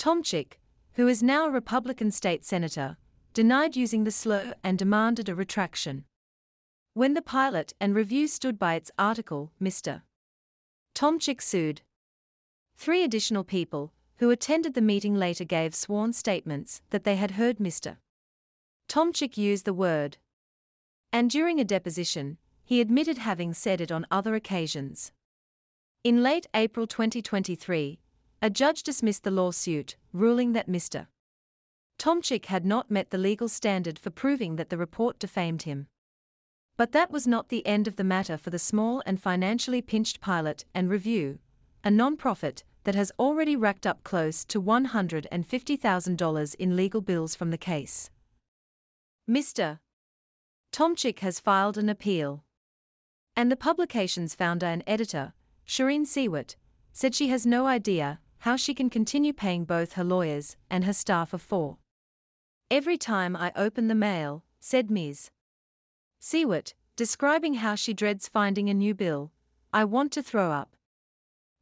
Tomczyk, 0.00 0.54
who 0.94 1.06
is 1.06 1.22
now 1.22 1.46
a 1.46 1.52
Republican 1.52 2.10
state 2.10 2.44
senator, 2.44 2.96
denied 3.34 3.76
using 3.76 4.02
the 4.02 4.10
slur 4.10 4.54
and 4.64 4.76
demanded 4.76 5.28
a 5.28 5.34
retraction. 5.36 6.06
When 6.98 7.14
the 7.14 7.22
pilot 7.22 7.74
and 7.78 7.94
review 7.94 8.26
stood 8.26 8.58
by 8.58 8.74
its 8.74 8.90
article, 8.98 9.52
Mr. 9.62 10.02
Tomczyk 10.96 11.40
sued. 11.40 11.82
Three 12.76 13.04
additional 13.04 13.44
people, 13.44 13.92
who 14.16 14.30
attended 14.30 14.74
the 14.74 14.80
meeting 14.80 15.14
later 15.14 15.44
gave 15.44 15.76
sworn 15.76 16.12
statements 16.12 16.82
that 16.90 17.04
they 17.04 17.14
had 17.14 17.38
heard 17.38 17.58
Mr. 17.58 17.98
Tomczyk 18.88 19.36
use 19.36 19.62
the 19.62 19.72
word 19.72 20.16
and 21.12 21.30
during 21.30 21.60
a 21.60 21.64
deposition, 21.64 22.36
he 22.64 22.80
admitted 22.80 23.18
having 23.18 23.54
said 23.54 23.80
it 23.80 23.92
on 23.92 24.04
other 24.10 24.34
occasions. 24.34 25.12
In 26.02 26.24
late 26.24 26.48
April 26.52 26.88
2023, 26.88 28.00
a 28.42 28.50
judge 28.50 28.82
dismissed 28.82 29.22
the 29.22 29.30
lawsuit, 29.30 29.94
ruling 30.12 30.52
that 30.54 30.68
Mr. 30.68 31.06
Tomczyk 31.96 32.46
had 32.46 32.66
not 32.66 32.90
met 32.90 33.10
the 33.10 33.18
legal 33.18 33.48
standard 33.48 34.00
for 34.00 34.10
proving 34.10 34.56
that 34.56 34.68
the 34.68 34.76
report 34.76 35.20
defamed 35.20 35.62
him. 35.62 35.86
But 36.78 36.92
that 36.92 37.10
was 37.10 37.26
not 37.26 37.48
the 37.48 37.66
end 37.66 37.88
of 37.88 37.96
the 37.96 38.04
matter 38.04 38.38
for 38.38 38.50
the 38.50 38.58
small 38.58 39.02
and 39.04 39.20
financially 39.20 39.82
pinched 39.82 40.20
Pilot 40.20 40.64
and 40.72 40.88
Review, 40.88 41.40
a 41.82 41.90
non-profit 41.90 42.62
that 42.84 42.94
has 42.94 43.10
already 43.18 43.56
racked 43.56 43.84
up 43.84 44.04
close 44.04 44.44
to 44.44 44.62
$150,000 44.62 46.54
in 46.54 46.76
legal 46.76 47.00
bills 47.00 47.34
from 47.34 47.50
the 47.50 47.58
case. 47.58 48.10
Mr. 49.28 49.80
Tomczyk 50.72 51.18
has 51.18 51.40
filed 51.40 51.76
an 51.76 51.88
appeal. 51.88 52.44
And 53.34 53.50
the 53.50 53.56
publication's 53.56 54.36
founder 54.36 54.66
and 54.66 54.84
editor, 54.86 55.32
Shereen 55.66 56.06
Siewert, 56.06 56.54
said 56.92 57.12
she 57.12 57.26
has 57.26 57.44
no 57.44 57.66
idea 57.66 58.20
how 58.38 58.54
she 58.54 58.72
can 58.72 58.88
continue 58.88 59.32
paying 59.32 59.64
both 59.64 59.94
her 59.94 60.04
lawyers 60.04 60.56
and 60.70 60.84
her 60.84 60.92
staff 60.92 61.32
of 61.32 61.42
four. 61.42 61.78
Every 62.70 62.96
time 62.96 63.34
I 63.34 63.50
open 63.56 63.88
the 63.88 63.96
mail, 63.96 64.44
said 64.60 64.92
Ms. 64.92 65.30
Siewert, 66.20 66.74
describing 66.96 67.54
how 67.54 67.74
she 67.74 67.94
dreads 67.94 68.28
finding 68.28 68.68
a 68.68 68.74
new 68.74 68.94
bill, 68.94 69.30
I 69.72 69.84
want 69.84 70.12
to 70.12 70.22
throw 70.22 70.50
up. 70.50 70.74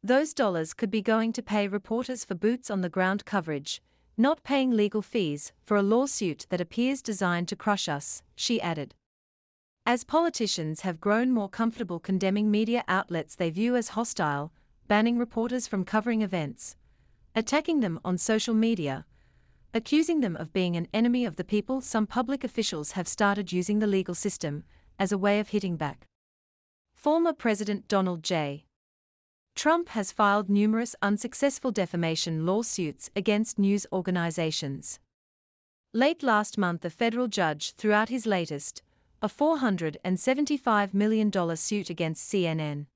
Those 0.03 0.33
dollars 0.33 0.73
could 0.73 0.91
be 0.91 1.03
going 1.03 1.33
to 1.35 1.43
pay 1.43 1.69
reporters 1.69 2.25
for 2.25 2.35
boots 2.35 2.71
on 2.71 2.81
the 2.81 2.89
ground 2.89 3.25
coverage, 3.25 3.83
not 4.17 4.43
paying 4.45 4.71
legal 4.71 5.03
fees 5.03 5.53
for 5.63 5.77
a 5.77 5.83
lawsuit 5.83 6.47
that 6.49 6.61
appears 6.61 7.03
designed 7.03 7.49
to 7.49 7.57
crush 7.57 7.89
us, 7.89 8.23
she 8.35 8.61
added. 8.61 8.95
As 9.85 10.05
politicians 10.05 10.81
have 10.81 11.01
grown 11.01 11.33
more 11.33 11.49
comfortable 11.49 12.01
condemning 12.01 12.51
media 12.51 12.83
outlets 12.89 13.37
they 13.37 13.51
view 13.51 13.77
as 13.77 13.91
hostile, 13.91 14.53
banning 14.89 15.19
reporters 15.19 15.67
from 15.67 15.85
covering 15.85 16.23
events, 16.23 16.77
attacking 17.35 17.81
them 17.81 18.01
on 18.05 18.17
social 18.17 18.55
media, 18.55 19.05
accusing 19.77 20.21
them 20.21 20.37
of 20.37 20.53
being 20.53 20.75
an 20.75 20.89
enemy 20.95 21.27
of 21.27 21.37
the 21.37 21.45
people, 21.45 21.81
some 21.81 22.07
public 22.07 22.43
officials 22.43 22.93
have 22.93 23.07
started 23.07 23.53
using 23.53 23.79
the 23.79 23.87
legal 23.87 24.15
system 24.15 24.65
as 24.99 25.13
a 25.13 25.19
way 25.19 25.39
of 25.39 25.49
hitting 25.49 25.77
back. 25.77 26.07
Former 26.95 27.35
President 27.35 27.87
Donald 27.87 28.23
J. 28.23 28.65
Trump 29.55 29.91
has 29.91 30.13
filed 30.13 30.49
numerous 30.49 30.97
unsuccessful 31.03 31.71
defamation 31.71 32.47
lawsuits 32.47 33.11
against 33.15 33.59
news 33.59 33.87
organizations. 33.93 34.99
Late 35.93 36.23
last 36.23 36.57
month, 36.59 36.85
a 36.85 36.91
federal 36.91 37.29
judge 37.29 37.73
threw 37.73 37.93
out 37.93 38.09
his 38.09 38.27
latest, 38.27 38.83
a 39.21 39.29
$475 39.29 40.95
million 40.95 41.57
suit 41.57 41.91
against 41.91 42.31
CNN. 42.31 42.87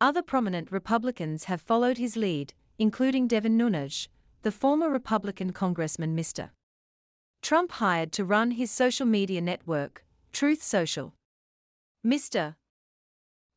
Other 0.00 0.22
prominent 0.22 0.70
Republicans 0.70 1.44
have 1.44 1.60
followed 1.60 1.98
his 1.98 2.16
lead, 2.16 2.54
including 2.78 3.26
Devin 3.26 3.56
Nunes, 3.56 4.08
the 4.42 4.52
former 4.52 4.88
Republican 4.88 5.52
Congressman 5.52 6.16
Mr. 6.16 6.50
Trump 7.42 7.72
hired 7.72 8.12
to 8.12 8.24
run 8.24 8.52
his 8.52 8.70
social 8.70 9.06
media 9.06 9.40
network, 9.40 10.04
Truth 10.32 10.62
Social. 10.62 11.14
Mr. 12.06 12.54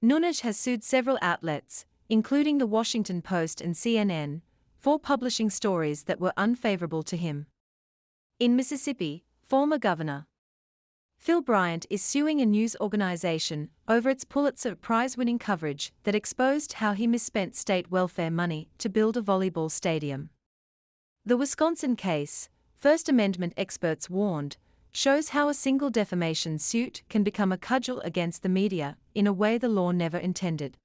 Nunes 0.01 0.39
has 0.39 0.57
sued 0.57 0.83
several 0.83 1.19
outlets, 1.21 1.85
including 2.09 2.57
the 2.57 2.65
Washington 2.65 3.21
Post 3.21 3.61
and 3.61 3.75
CNN, 3.75 4.41
for 4.79 4.97
publishing 4.97 5.51
stories 5.51 6.03
that 6.03 6.19
were 6.19 6.33
unfavorable 6.35 7.03
to 7.03 7.15
him. 7.15 7.45
In 8.39 8.55
Mississippi, 8.55 9.23
former 9.43 9.77
Governor 9.77 10.25
Phil 11.19 11.43
Bryant 11.43 11.85
is 11.91 12.01
suing 12.01 12.41
a 12.41 12.45
news 12.47 12.75
organization 12.81 13.69
over 13.87 14.09
its 14.09 14.25
Pulitzer 14.25 14.75
Prize 14.75 15.15
winning 15.15 15.37
coverage 15.37 15.93
that 16.03 16.15
exposed 16.15 16.73
how 16.73 16.93
he 16.93 17.05
misspent 17.05 17.55
state 17.55 17.91
welfare 17.91 18.31
money 18.31 18.71
to 18.79 18.89
build 18.89 19.15
a 19.15 19.21
volleyball 19.21 19.69
stadium. 19.69 20.31
The 21.23 21.37
Wisconsin 21.37 21.95
case, 21.95 22.49
First 22.79 23.07
Amendment 23.07 23.53
experts 23.55 24.09
warned, 24.09 24.57
shows 24.91 25.29
how 25.29 25.49
a 25.49 25.53
single 25.53 25.91
defamation 25.91 26.57
suit 26.57 27.03
can 27.09 27.21
become 27.21 27.51
a 27.51 27.59
cudgel 27.59 27.99
against 27.99 28.41
the 28.41 28.49
media 28.49 28.97
in 29.13 29.27
a 29.27 29.33
way 29.33 29.59
the 29.59 29.69
law 29.69 29.91
never 29.91 30.17
intended. 30.17 30.77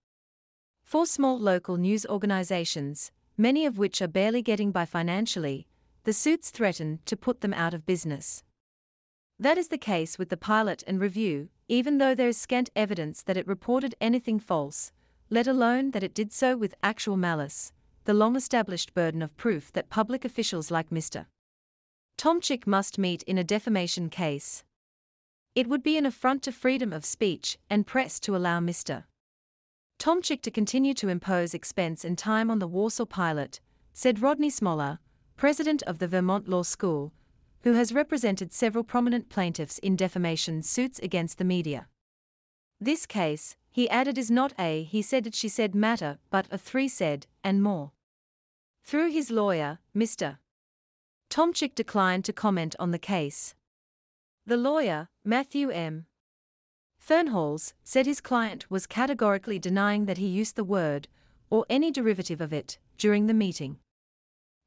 For 0.84 1.06
small 1.06 1.38
local 1.38 1.78
news 1.78 2.04
organizations, 2.04 3.12
many 3.38 3.64
of 3.64 3.78
which 3.78 4.02
are 4.02 4.08
barely 4.08 4.42
getting 4.42 4.72
by 4.72 4.84
financially, 4.84 5.66
the 6.04 6.12
suits 6.12 6.50
threaten 6.50 6.98
to 7.06 7.16
put 7.16 7.40
them 7.40 7.54
out 7.54 7.72
of 7.72 7.86
business. 7.86 8.44
That 9.38 9.56
is 9.56 9.68
the 9.68 9.78
case 9.78 10.18
with 10.18 10.28
the 10.28 10.36
pilot 10.36 10.84
and 10.86 11.00
review, 11.00 11.48
even 11.66 11.96
though 11.96 12.14
there 12.14 12.28
is 12.28 12.36
scant 12.36 12.68
evidence 12.76 13.22
that 13.22 13.38
it 13.38 13.48
reported 13.48 13.94
anything 14.02 14.38
false, 14.38 14.92
let 15.30 15.46
alone 15.46 15.92
that 15.92 16.02
it 16.02 16.14
did 16.14 16.30
so 16.30 16.58
with 16.58 16.74
actual 16.82 17.16
malice, 17.16 17.72
the 18.06 18.14
long 18.14 18.36
established 18.36 18.94
burden 18.94 19.20
of 19.20 19.36
proof 19.36 19.72
that 19.72 19.90
public 19.90 20.24
officials 20.24 20.70
like 20.70 20.90
Mr. 20.90 21.26
Tomczyk 22.16 22.64
must 22.64 22.98
meet 22.98 23.24
in 23.24 23.36
a 23.36 23.44
defamation 23.44 24.08
case. 24.08 24.62
It 25.56 25.68
would 25.68 25.82
be 25.82 25.98
an 25.98 26.06
affront 26.06 26.44
to 26.44 26.52
freedom 26.52 26.92
of 26.92 27.04
speech 27.04 27.58
and 27.68 27.84
press 27.84 28.20
to 28.20 28.36
allow 28.36 28.60
Mr. 28.60 29.04
Tomczyk 29.98 30.40
to 30.42 30.52
continue 30.52 30.94
to 30.94 31.08
impose 31.08 31.52
expense 31.52 32.04
and 32.04 32.16
time 32.16 32.48
on 32.48 32.60
the 32.60 32.68
Wausau 32.68 33.08
pilot, 33.08 33.58
said 33.92 34.22
Rodney 34.22 34.50
Smolla, 34.50 35.00
president 35.36 35.82
of 35.82 35.98
the 35.98 36.06
Vermont 36.06 36.48
Law 36.48 36.62
School, 36.62 37.12
who 37.62 37.72
has 37.72 37.92
represented 37.92 38.52
several 38.52 38.84
prominent 38.84 39.28
plaintiffs 39.28 39.78
in 39.78 39.96
defamation 39.96 40.62
suits 40.62 41.00
against 41.00 41.38
the 41.38 41.44
media. 41.44 41.88
This 42.80 43.04
case, 43.04 43.56
he 43.68 43.90
added, 43.90 44.16
is 44.16 44.30
not 44.30 44.52
a 44.60 44.84
he 44.84 45.02
said 45.02 45.26
it 45.26 45.34
she 45.34 45.48
said 45.48 45.74
matter, 45.74 46.18
but 46.30 46.46
a 46.52 46.58
three 46.58 46.86
said, 46.86 47.26
and 47.42 47.62
more. 47.62 47.90
Through 48.86 49.10
his 49.10 49.32
lawyer, 49.32 49.80
Mr. 49.96 50.38
Tomczyk 51.28 51.74
declined 51.74 52.24
to 52.24 52.32
comment 52.32 52.76
on 52.78 52.92
the 52.92 53.00
case. 53.00 53.56
The 54.46 54.56
lawyer, 54.56 55.08
Matthew 55.24 55.70
M. 55.70 56.06
Fernholz, 57.04 57.72
said 57.82 58.06
his 58.06 58.20
client 58.20 58.70
was 58.70 58.86
categorically 58.86 59.58
denying 59.58 60.04
that 60.04 60.18
he 60.18 60.28
used 60.28 60.54
the 60.54 60.62
word, 60.62 61.08
or 61.50 61.66
any 61.68 61.90
derivative 61.90 62.40
of 62.40 62.52
it, 62.52 62.78
during 62.96 63.26
the 63.26 63.34
meeting. 63.34 63.80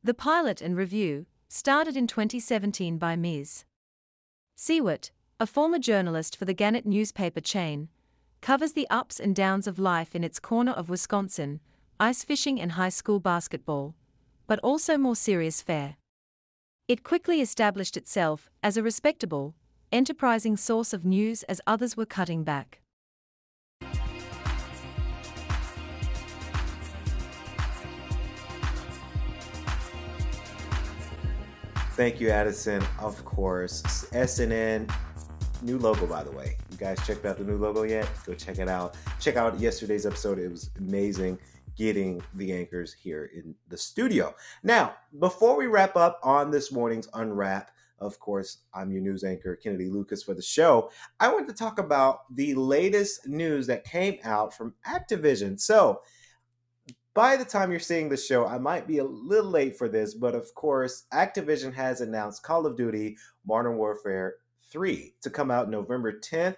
The 0.04 0.14
pilot 0.14 0.62
and 0.62 0.76
review, 0.76 1.26
started 1.48 1.96
in 1.96 2.06
2017 2.06 2.98
by 2.98 3.16
Ms. 3.16 3.64
Siewert, 4.58 5.12
a 5.40 5.48
former 5.48 5.80
journalist 5.80 6.36
for 6.36 6.44
the 6.44 6.54
Gannett 6.54 6.86
newspaper 6.86 7.40
chain, 7.40 7.88
covers 8.42 8.74
the 8.74 8.90
ups 8.90 9.18
and 9.18 9.34
downs 9.34 9.66
of 9.66 9.80
life 9.80 10.14
in 10.14 10.26
its 10.26 10.42
corner 10.42 10.74
of 10.74 10.90
Wisconsin, 10.90 11.62
ice 12.02 12.26
fishing 12.26 12.60
and 12.60 12.74
high 12.74 12.90
school 12.90 13.22
basketball, 13.22 13.96
but 14.50 14.60
also 14.64 14.98
more 14.98 15.16
serious 15.16 15.62
fare. 15.62 15.98
It 16.88 17.04
quickly 17.04 17.40
established 17.40 17.96
itself 17.96 18.50
as 18.64 18.78
a 18.78 18.84
respectable, 18.84 19.54
enterprising 19.92 20.58
source 20.58 20.92
of 20.92 21.06
news 21.06 21.44
as 21.44 21.62
others 21.68 21.96
were 21.96 22.08
cutting 22.08 22.44
back. 22.44 22.82
Thank 31.92 32.20
you, 32.20 32.32
Addison. 32.32 32.82
Of 33.00 33.24
course, 33.26 33.84
SNN. 34.14 34.92
New 35.62 35.78
logo, 35.78 36.08
by 36.08 36.24
the 36.24 36.32
way. 36.32 36.58
You 36.72 36.78
guys 36.78 36.98
checked 37.06 37.26
out 37.26 37.38
the 37.38 37.44
new 37.44 37.58
logo 37.58 37.84
yet? 37.84 38.10
Go 38.26 38.34
check 38.34 38.58
it 38.58 38.70
out. 38.70 38.96
Check 39.20 39.36
out 39.36 39.60
yesterday's 39.60 40.08
episode. 40.08 40.40
It 40.40 40.50
was 40.50 40.72
amazing 40.80 41.38
getting 41.80 42.22
the 42.34 42.52
anchors 42.52 42.94
here 42.94 43.32
in 43.34 43.56
the 43.70 43.78
studio. 43.78 44.36
Now, 44.64 44.96
before 45.18 45.56
we 45.56 45.68
wrap 45.68 45.96
up 45.96 46.20
on 46.22 46.52
this 46.52 46.74
morning's 46.74 47.08
Unwrap, 47.14 47.72
of 48.00 48.20
course, 48.20 48.58
I'm 48.74 48.92
your 48.92 49.02
news 49.02 49.24
anchor, 49.24 49.56
Kennedy 49.56 49.88
Lucas, 49.88 50.22
for 50.22 50.34
the 50.34 50.42
show. 50.42 50.92
I 51.22 51.32
want 51.32 51.48
to 51.48 51.54
talk 51.54 51.80
about 51.80 52.36
the 52.36 52.54
latest 52.54 53.30
news 53.30 53.66
that 53.68 53.86
came 53.86 54.18
out 54.26 54.54
from 54.54 54.74
Activision. 54.86 55.58
So, 55.58 56.02
by 57.14 57.38
the 57.38 57.46
time 57.46 57.72
you're 57.72 57.80
seeing 57.80 58.10
the 58.10 58.18
show, 58.18 58.46
I 58.46 58.58
might 58.58 58.86
be 58.86 58.98
a 58.98 59.06
little 59.06 59.50
late 59.50 59.78
for 59.78 59.88
this, 59.88 60.14
but 60.14 60.36
of 60.36 60.54
course, 60.56 61.06
Activision 61.14 61.74
has 61.74 62.02
announced 62.02 62.44
Call 62.44 62.66
of 62.66 62.76
Duty 62.76 63.18
Modern 63.48 63.78
Warfare 63.78 64.36
3 64.70 65.14
to 65.22 65.30
come 65.30 65.50
out 65.50 65.70
November 65.70 66.12
10th. 66.20 66.58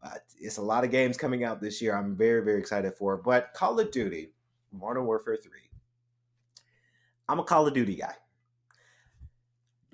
Uh, 0.00 0.10
it's 0.38 0.58
a 0.58 0.62
lot 0.62 0.84
of 0.84 0.92
games 0.92 1.16
coming 1.16 1.42
out 1.42 1.60
this 1.60 1.82
year. 1.82 1.96
I'm 1.96 2.16
very, 2.16 2.44
very 2.44 2.60
excited 2.60 2.94
for. 2.94 3.16
But 3.16 3.52
Call 3.52 3.78
of 3.80 3.90
Duty 3.90 4.32
Modern 4.72 5.06
Warfare 5.06 5.36
3. 5.36 5.50
I'm 7.28 7.38
a 7.38 7.44
Call 7.44 7.66
of 7.66 7.74
Duty 7.74 7.96
guy. 7.96 8.14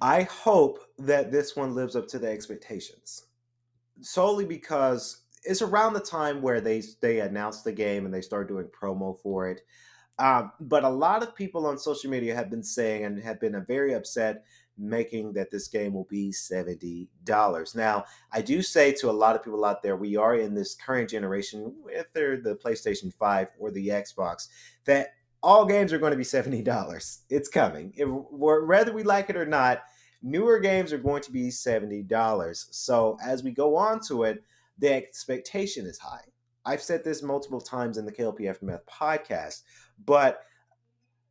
I 0.00 0.22
hope 0.22 0.80
that 0.98 1.32
this 1.32 1.56
one 1.56 1.74
lives 1.74 1.96
up 1.96 2.06
to 2.08 2.18
the 2.18 2.28
expectations. 2.28 3.26
Solely 4.00 4.44
because 4.44 5.22
it's 5.42 5.62
around 5.62 5.94
the 5.94 6.00
time 6.00 6.42
where 6.42 6.60
they 6.60 6.82
they 7.00 7.20
announced 7.20 7.64
the 7.64 7.72
game 7.72 8.04
and 8.04 8.12
they 8.12 8.20
start 8.20 8.48
doing 8.48 8.66
promo 8.66 9.18
for 9.18 9.48
it. 9.48 9.62
Um, 10.18 10.52
but 10.60 10.84
a 10.84 10.88
lot 10.88 11.22
of 11.22 11.34
people 11.34 11.66
on 11.66 11.78
social 11.78 12.10
media 12.10 12.34
have 12.34 12.50
been 12.50 12.62
saying 12.62 13.04
and 13.04 13.22
have 13.22 13.40
been 13.40 13.62
very 13.66 13.94
upset 13.94 14.44
making 14.78 15.32
that 15.32 15.50
this 15.50 15.68
game 15.68 15.94
will 15.94 16.06
be 16.10 16.30
$70. 16.30 17.08
Now, 17.74 18.04
I 18.32 18.42
do 18.42 18.62
say 18.62 18.92
to 18.92 19.10
a 19.10 19.12
lot 19.12 19.36
of 19.36 19.42
people 19.42 19.64
out 19.64 19.82
there, 19.82 19.96
we 19.96 20.16
are 20.16 20.36
in 20.36 20.54
this 20.54 20.74
current 20.74 21.10
generation, 21.10 21.74
whether 21.82 22.36
the 22.36 22.56
PlayStation 22.56 23.12
5 23.14 23.48
or 23.58 23.70
the 23.70 23.88
Xbox, 23.88 24.48
that 24.84 25.14
all 25.42 25.64
games 25.64 25.92
are 25.92 25.98
going 25.98 26.12
to 26.12 26.16
be 26.16 26.24
$70. 26.24 27.18
It's 27.30 27.48
coming. 27.48 27.92
If, 27.96 28.08
whether 28.08 28.92
we 28.92 29.02
like 29.02 29.30
it 29.30 29.36
or 29.36 29.46
not, 29.46 29.82
newer 30.22 30.58
games 30.58 30.92
are 30.92 30.98
going 30.98 31.22
to 31.22 31.32
be 31.32 31.48
$70. 31.48 32.66
So 32.70 33.16
as 33.24 33.42
we 33.42 33.52
go 33.52 33.76
on 33.76 34.00
to 34.08 34.24
it, 34.24 34.42
the 34.78 34.92
expectation 34.92 35.86
is 35.86 35.98
high. 35.98 36.24
I've 36.64 36.82
said 36.82 37.04
this 37.04 37.22
multiple 37.22 37.60
times 37.60 37.96
in 37.96 38.04
the 38.04 38.12
KLP 38.12 38.50
Aftermath 38.50 38.84
podcast, 38.86 39.62
but 40.04 40.40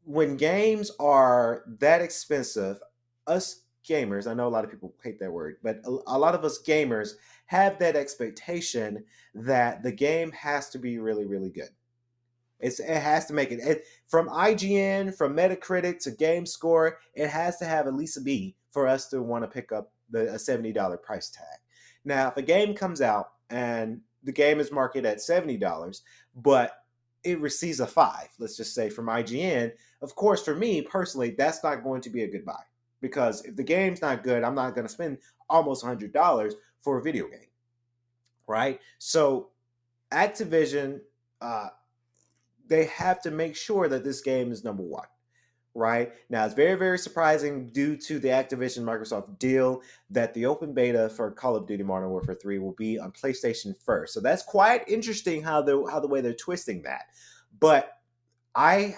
when 0.06 0.38
games 0.38 0.92
are 1.00 1.64
that 1.80 2.02
expensive, 2.02 2.80
us 3.28 3.62
gamers, 3.88 4.28
I 4.28 4.34
know 4.34 4.48
a 4.48 4.50
lot 4.50 4.64
of 4.64 4.72
people 4.72 4.94
hate 5.04 5.20
that 5.20 5.32
word, 5.32 5.58
but 5.64 5.80
a, 5.86 5.98
a 6.08 6.20
lot 6.20 6.36
of 6.36 6.44
us 6.44 6.62
gamers 6.62 7.12
have 7.48 7.78
that 7.80 7.96
expectation 7.96 9.04
that 9.34 9.84
the 9.84 9.92
game 9.92 10.32
has 10.32 10.70
to 10.72 10.80
be 10.80 10.98
really, 10.98 11.26
really 11.26 11.50
good. 11.50 11.70
It's, 12.60 12.80
it 12.80 13.02
has 13.02 13.26
to 13.28 13.34
make 13.34 13.52
it, 13.52 13.60
it, 13.60 13.84
from 14.08 14.30
IGN, 14.30 15.16
from 15.16 15.36
Metacritic 15.36 16.00
to 16.04 16.12
Game 16.12 16.46
Score. 16.46 16.98
It 17.14 17.30
has 17.30 17.58
to 17.58 17.66
have 17.66 17.86
at 17.86 17.94
least 17.94 18.18
a 18.18 18.22
B 18.22 18.56
for 18.72 18.88
us 18.88 19.08
to 19.10 19.22
want 19.22 19.44
to 19.44 19.50
pick 19.50 19.72
up 19.72 19.92
the 20.10 20.34
a 20.34 20.40
seventy 20.40 20.72
dollar 20.72 20.98
price 20.98 21.30
tag. 21.30 21.60
Now, 22.06 22.30
if 22.30 22.38
a 22.38 22.42
game 22.42 22.74
comes 22.74 23.02
out 23.02 23.32
and 23.50 24.02
the 24.24 24.32
game 24.32 24.60
is 24.60 24.72
marketed 24.72 25.06
at 25.06 25.22
seventy 25.22 25.58
dollars, 25.58 26.02
but 26.36 26.72
it 27.24 27.42
receives 27.42 27.82
a 27.82 27.88
five, 27.88 28.30
let's 28.40 28.56
just 28.56 28.74
say 28.74 28.90
from 28.90 29.08
IGN. 29.08 29.72
Of 30.02 30.16
course, 30.16 30.44
for 30.44 30.56
me 30.56 30.82
personally, 30.82 31.32
that's 31.32 31.64
not 31.64 31.84
going 31.84 32.02
to 32.02 32.10
be 32.10 32.24
a 32.24 32.32
good 32.32 32.46
buy 32.46 32.62
because 33.02 33.44
if 33.46 33.56
the 33.56 33.64
game's 33.64 34.02
not 34.02 34.24
good, 34.24 34.44
I'm 34.44 34.56
not 34.56 34.76
going 34.76 34.88
to 34.88 34.92
spend 34.92 35.20
almost 35.50 35.84
$100 35.84 36.54
for 36.82 36.98
a 36.98 37.02
video 37.02 37.28
game. 37.28 37.40
Right? 38.48 38.80
So 39.00 39.50
Activision 40.12 41.02
uh 41.42 41.70
they 42.68 42.86
have 42.86 43.22
to 43.22 43.32
make 43.32 43.56
sure 43.56 43.88
that 43.88 44.04
this 44.04 44.22
game 44.22 44.52
is 44.52 44.64
number 44.64 44.84
1. 44.84 45.04
Right? 45.78 46.14
Now, 46.30 46.46
it's 46.46 46.54
very 46.54 46.76
very 46.76 46.98
surprising 46.98 47.70
due 47.70 47.98
to 47.98 48.18
the 48.20 48.30
Activision 48.30 48.84
Microsoft 48.84 49.38
deal 49.40 49.82
that 50.10 50.34
the 50.34 50.46
open 50.46 50.74
beta 50.74 51.10
for 51.10 51.32
Call 51.32 51.56
of 51.56 51.68
Duty 51.68 51.84
Modern 51.84 52.10
Warfare 52.10 52.36
3 52.36 52.60
will 52.60 52.74
be 52.74 52.98
on 52.98 53.12
PlayStation 53.12 53.76
first. 53.84 54.14
So 54.14 54.22
that's 54.22 54.44
quite 54.44 54.88
interesting 54.88 55.44
how 55.44 55.62
the 55.62 55.86
how 55.92 56.00
the 56.00 56.08
way 56.08 56.22
they're 56.22 56.34
twisting 56.34 56.84
that. 56.84 57.08
But 57.60 57.98
I 58.56 58.96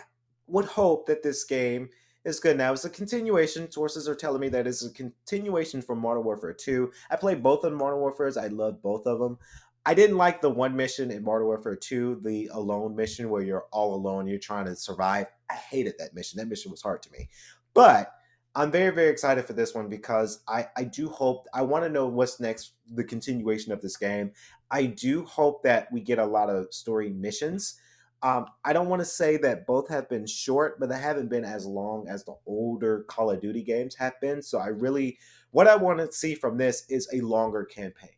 would 0.48 0.66
hope 0.66 1.08
that 1.08 1.24
this 1.24 1.44
game 1.44 1.90
is 2.28 2.40
good 2.40 2.58
now. 2.58 2.74
It's 2.74 2.86
a 2.86 2.90
continuation. 2.90 3.72
Sources 3.72 4.08
are 4.08 4.16
telling 4.16 4.42
me 4.42 4.50
that 4.50 4.68
it's 4.68 4.86
a 4.86 4.92
continuation 4.92 5.82
from 5.82 6.00
Modern 6.00 6.24
Warfare 6.24 6.54
2. 6.54 6.92
I 7.10 7.16
played 7.16 7.42
both 7.42 7.64
of 7.64 7.74
Modern 7.74 8.00
Warfare's. 8.00 8.38
I 8.38 8.48
love 8.48 8.82
both 8.82 9.08
of 9.08 9.20
them. 9.20 9.38
I 9.86 9.94
didn't 9.94 10.18
like 10.18 10.42
the 10.42 10.50
one 10.50 10.76
mission 10.76 11.10
in 11.10 11.24
Modern 11.24 11.46
Warfare 11.46 11.78
2, 11.78 12.20
the 12.24 12.50
alone 12.52 12.96
mission 12.96 13.30
where 13.30 13.42
you're 13.42 13.68
all 13.72 13.96
alone, 13.96 14.28
you're 14.28 14.40
trying 14.40 14.66
to 14.66 14.76
survive. 14.76 15.28
I 15.50 15.54
hated 15.54 15.94
that 16.00 16.14
mission. 16.14 16.38
That 16.38 16.50
mission 16.50 16.70
was 16.70 16.82
hard 16.82 17.02
to 17.04 17.12
me. 17.12 17.30
But 17.74 18.12
I'm 18.54 18.72
very, 18.72 18.94
very 18.94 19.10
excited 19.10 19.46
for 19.46 19.54
this 19.54 19.74
one 19.74 19.88
because 19.88 20.42
I, 20.50 20.68
I 20.76 20.84
do 20.84 21.08
hope, 21.08 21.48
I 21.54 21.62
want 21.62 21.86
to 21.86 21.90
know 21.90 22.08
what's 22.08 22.42
next, 22.42 22.74
the 22.94 23.04
continuation 23.06 23.72
of 23.72 23.82
this 23.82 23.96
game. 23.96 24.32
I 24.70 24.88
do 24.88 25.24
hope 25.24 25.64
that 25.64 25.90
we 25.94 26.02
get 26.02 26.20
a 26.20 26.26
lot 26.26 26.50
of 26.50 26.74
story 26.74 27.10
missions 27.10 27.80
um, 28.24 28.48
I 28.66 28.74
don't 28.74 28.90
want 28.90 29.02
to 29.02 29.06
say 29.06 29.38
that 29.38 29.68
both 29.68 29.90
have 29.90 30.10
been 30.10 30.26
short, 30.26 30.80
but 30.80 30.90
they 30.90 30.98
haven't 30.98 31.30
been 31.30 31.46
as 31.46 31.66
long 31.66 32.08
as 32.08 32.24
the 32.24 32.36
older 32.48 33.06
Call 33.08 33.30
of 33.30 33.42
Duty 33.42 33.62
games 33.62 33.96
have 33.96 34.20
been. 34.20 34.42
So 34.42 34.58
I 34.58 34.68
really, 34.68 35.20
what 35.52 35.68
I 35.68 35.76
want 35.76 36.00
to 36.00 36.12
see 36.12 36.34
from 36.34 36.58
this 36.58 36.86
is 36.90 37.08
a 37.14 37.22
longer 37.22 37.64
campaign. 37.64 38.10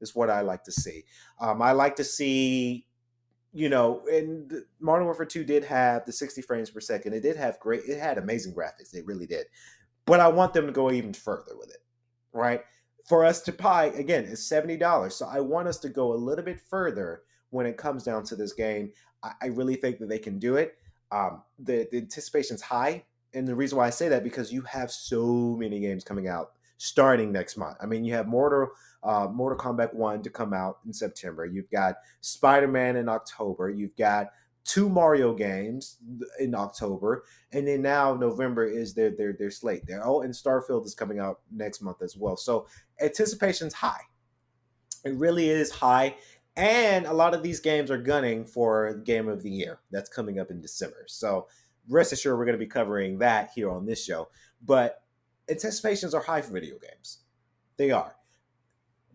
Is 0.00 0.14
what 0.14 0.28
I 0.28 0.42
like 0.42 0.64
to 0.64 0.72
see. 0.72 1.04
Um, 1.40 1.62
I 1.62 1.72
like 1.72 1.96
to 1.96 2.04
see, 2.04 2.86
you 3.54 3.70
know, 3.70 4.02
and 4.12 4.52
Modern 4.78 5.06
Warfare 5.06 5.24
2 5.24 5.44
did 5.44 5.64
have 5.64 6.04
the 6.04 6.12
60 6.12 6.42
frames 6.42 6.68
per 6.68 6.80
second. 6.80 7.14
It 7.14 7.22
did 7.22 7.36
have 7.36 7.58
great, 7.58 7.84
it 7.88 7.98
had 7.98 8.18
amazing 8.18 8.52
graphics. 8.52 8.92
It 8.92 9.06
really 9.06 9.26
did. 9.26 9.46
But 10.04 10.20
I 10.20 10.28
want 10.28 10.52
them 10.52 10.66
to 10.66 10.72
go 10.72 10.90
even 10.90 11.14
further 11.14 11.56
with 11.56 11.70
it, 11.70 11.82
right? 12.34 12.60
For 13.08 13.24
us 13.24 13.40
to 13.42 13.52
buy, 13.52 13.86
again, 13.86 14.24
it's 14.24 14.46
$70. 14.46 15.12
So 15.12 15.26
I 15.26 15.40
want 15.40 15.68
us 15.68 15.78
to 15.78 15.88
go 15.88 16.12
a 16.12 16.16
little 16.16 16.44
bit 16.44 16.60
further 16.60 17.22
when 17.54 17.64
it 17.64 17.78
comes 17.78 18.02
down 18.02 18.24
to 18.24 18.36
this 18.36 18.52
game. 18.52 18.92
I, 19.24 19.32
I 19.42 19.46
really 19.46 19.76
think 19.76 19.98
that 19.98 20.08
they 20.08 20.18
can 20.18 20.38
do 20.38 20.56
it. 20.56 20.76
Um, 21.10 21.42
the, 21.58 21.88
the 21.90 21.98
anticipation's 21.98 22.62
high. 22.62 23.04
And 23.32 23.48
the 23.48 23.54
reason 23.54 23.78
why 23.78 23.88
I 23.88 23.90
say 23.90 24.08
that 24.10 24.22
because 24.22 24.52
you 24.52 24.62
have 24.62 24.92
so 24.92 25.56
many 25.58 25.80
games 25.80 26.04
coming 26.04 26.28
out 26.28 26.52
starting 26.76 27.32
next 27.32 27.56
month. 27.56 27.76
I 27.80 27.86
mean, 27.86 28.04
you 28.04 28.12
have 28.14 28.28
Mortal 28.28 28.68
uh, 29.02 29.28
Mortal 29.30 29.58
Kombat 29.58 29.92
One 29.94 30.22
to 30.22 30.30
come 30.30 30.52
out 30.52 30.78
in 30.86 30.92
September. 30.92 31.44
You've 31.44 31.70
got 31.70 31.96
Spider 32.20 32.68
Man 32.68 32.96
in 32.96 33.08
October. 33.08 33.70
You've 33.70 33.96
got 33.96 34.28
two 34.64 34.88
Mario 34.88 35.34
games 35.34 35.98
in 36.38 36.54
October, 36.54 37.24
and 37.52 37.68
then 37.68 37.82
now 37.82 38.14
November 38.14 38.64
is 38.64 38.94
their 38.94 39.10
their 39.10 39.32
their 39.32 39.50
slate. 39.50 39.86
There, 39.86 40.04
oh, 40.04 40.22
and 40.22 40.32
Starfield 40.32 40.86
is 40.86 40.94
coming 40.94 41.18
out 41.18 41.40
next 41.50 41.82
month 41.82 42.02
as 42.02 42.16
well. 42.16 42.36
So 42.36 42.66
anticipation's 43.00 43.74
high. 43.74 44.00
It 45.04 45.14
really 45.14 45.50
is 45.50 45.70
high, 45.70 46.16
and 46.56 47.06
a 47.06 47.12
lot 47.12 47.34
of 47.34 47.42
these 47.42 47.60
games 47.60 47.90
are 47.90 47.98
gunning 47.98 48.44
for 48.44 48.94
Game 48.94 49.28
of 49.28 49.42
the 49.42 49.50
Year. 49.50 49.80
That's 49.90 50.08
coming 50.08 50.38
up 50.38 50.50
in 50.50 50.60
December. 50.60 51.04
So 51.08 51.48
rest 51.88 52.12
assured, 52.12 52.38
we're 52.38 52.44
going 52.44 52.58
to 52.58 52.64
be 52.64 52.66
covering 52.66 53.18
that 53.18 53.50
here 53.54 53.70
on 53.70 53.86
this 53.86 54.04
show. 54.04 54.28
But 54.64 55.02
anticipations 55.48 56.14
are 56.14 56.22
high 56.22 56.42
for 56.42 56.52
video 56.52 56.76
games. 56.78 57.18
They 57.76 57.90
are. 57.90 58.14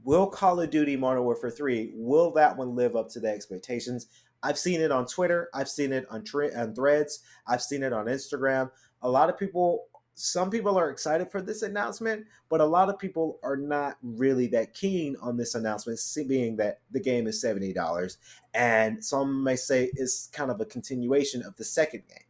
Will 0.03 0.27
Call 0.27 0.59
of 0.61 0.69
Duty 0.69 0.95
Modern 0.95 1.23
Warfare 1.23 1.51
3, 1.51 1.91
will 1.95 2.31
that 2.31 2.57
one 2.57 2.75
live 2.75 2.95
up 2.95 3.09
to 3.09 3.19
the 3.19 3.29
expectations? 3.29 4.07
I've 4.41 4.57
seen 4.57 4.79
it 4.79 4.91
on 4.91 5.05
Twitter. 5.05 5.49
I've 5.53 5.69
seen 5.69 5.91
it 5.91 6.05
on, 6.09 6.23
tre- 6.23 6.53
on 6.53 6.73
threads. 6.73 7.19
I've 7.45 7.61
seen 7.61 7.83
it 7.83 7.91
on 7.91 8.05
Instagram. 8.05 8.71
A 9.01 9.09
lot 9.09 9.29
of 9.29 9.37
people, 9.37 9.85
some 10.19 10.49
people 10.49 10.77
are 10.77 10.89
excited 10.89 11.31
for 11.31 11.41
this 11.41 11.61
announcement, 11.61 12.25
but 12.49 12.59
a 12.59 12.65
lot 12.65 12.89
of 12.89 12.99
people 12.99 13.39
are 13.41 13.55
not 13.55 13.97
really 14.03 14.47
that 14.47 14.73
keen 14.73 15.15
on 15.21 15.37
this 15.37 15.55
announcement, 15.55 15.99
being 16.27 16.57
that 16.57 16.81
the 16.91 16.99
game 16.99 17.25
is 17.25 17.41
$70. 17.41 18.17
And 18.53 19.03
some 19.03 19.43
may 19.43 19.55
say 19.55 19.89
it's 19.93 20.27
kind 20.27 20.51
of 20.51 20.59
a 20.59 20.65
continuation 20.65 21.41
of 21.41 21.55
the 21.55 21.63
second 21.63 22.03
game, 22.09 22.27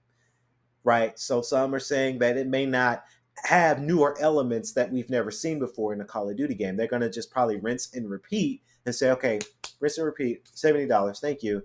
right? 0.84 1.18
So 1.18 1.42
some 1.42 1.74
are 1.74 1.80
saying 1.80 2.20
that 2.20 2.38
it 2.38 2.48
may 2.48 2.68
not 2.68 3.04
have 3.44 3.82
newer 3.82 4.16
elements 4.20 4.74
that 4.74 4.92
we've 4.92 5.10
never 5.10 5.32
seen 5.32 5.58
before 5.58 5.92
in 5.92 6.02
a 6.02 6.06
Call 6.06 6.30
of 6.30 6.38
Duty 6.38 6.54
game. 6.54 6.78
They're 6.78 6.88
going 6.88 7.02
to 7.02 7.10
just 7.10 7.32
probably 7.32 7.58
rinse 7.58 7.96
and 7.96 8.08
repeat 8.08 8.62
and 8.86 8.94
say, 8.94 9.10
okay, 9.12 9.40
rinse 9.80 9.98
and 9.98 10.06
repeat, 10.06 10.46
$70, 10.56 11.20
thank 11.20 11.42
you. 11.42 11.64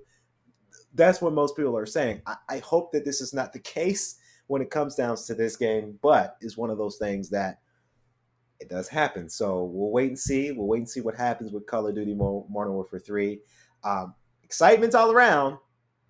That's 0.94 1.20
what 1.20 1.34
most 1.34 1.54
people 1.54 1.76
are 1.76 1.86
saying. 1.86 2.22
I, 2.26 2.36
I 2.48 2.58
hope 2.60 2.92
that 2.92 3.04
this 3.04 3.20
is 3.20 3.34
not 3.34 3.52
the 3.52 3.58
case 3.58 4.20
when 4.46 4.62
it 4.62 4.70
comes 4.70 4.94
down 4.94 5.16
to 5.16 5.34
this 5.34 5.56
game, 5.56 5.98
but 6.02 6.36
it's 6.40 6.56
one 6.56 6.70
of 6.70 6.78
those 6.78 6.96
things 6.98 7.30
that 7.30 7.60
it 8.60 8.68
does 8.68 8.88
happen. 8.88 9.28
So 9.28 9.64
we'll 9.64 9.90
wait 9.90 10.08
and 10.08 10.18
see. 10.18 10.52
We'll 10.52 10.66
wait 10.66 10.78
and 10.78 10.88
see 10.88 11.00
what 11.00 11.16
happens 11.16 11.52
with 11.52 11.66
Call 11.66 11.86
of 11.86 11.94
Duty 11.94 12.14
Modern 12.14 12.72
Warfare 12.72 13.00
3. 13.00 13.40
Um, 13.82 14.14
excitement's 14.42 14.94
all 14.94 15.12
around, 15.12 15.58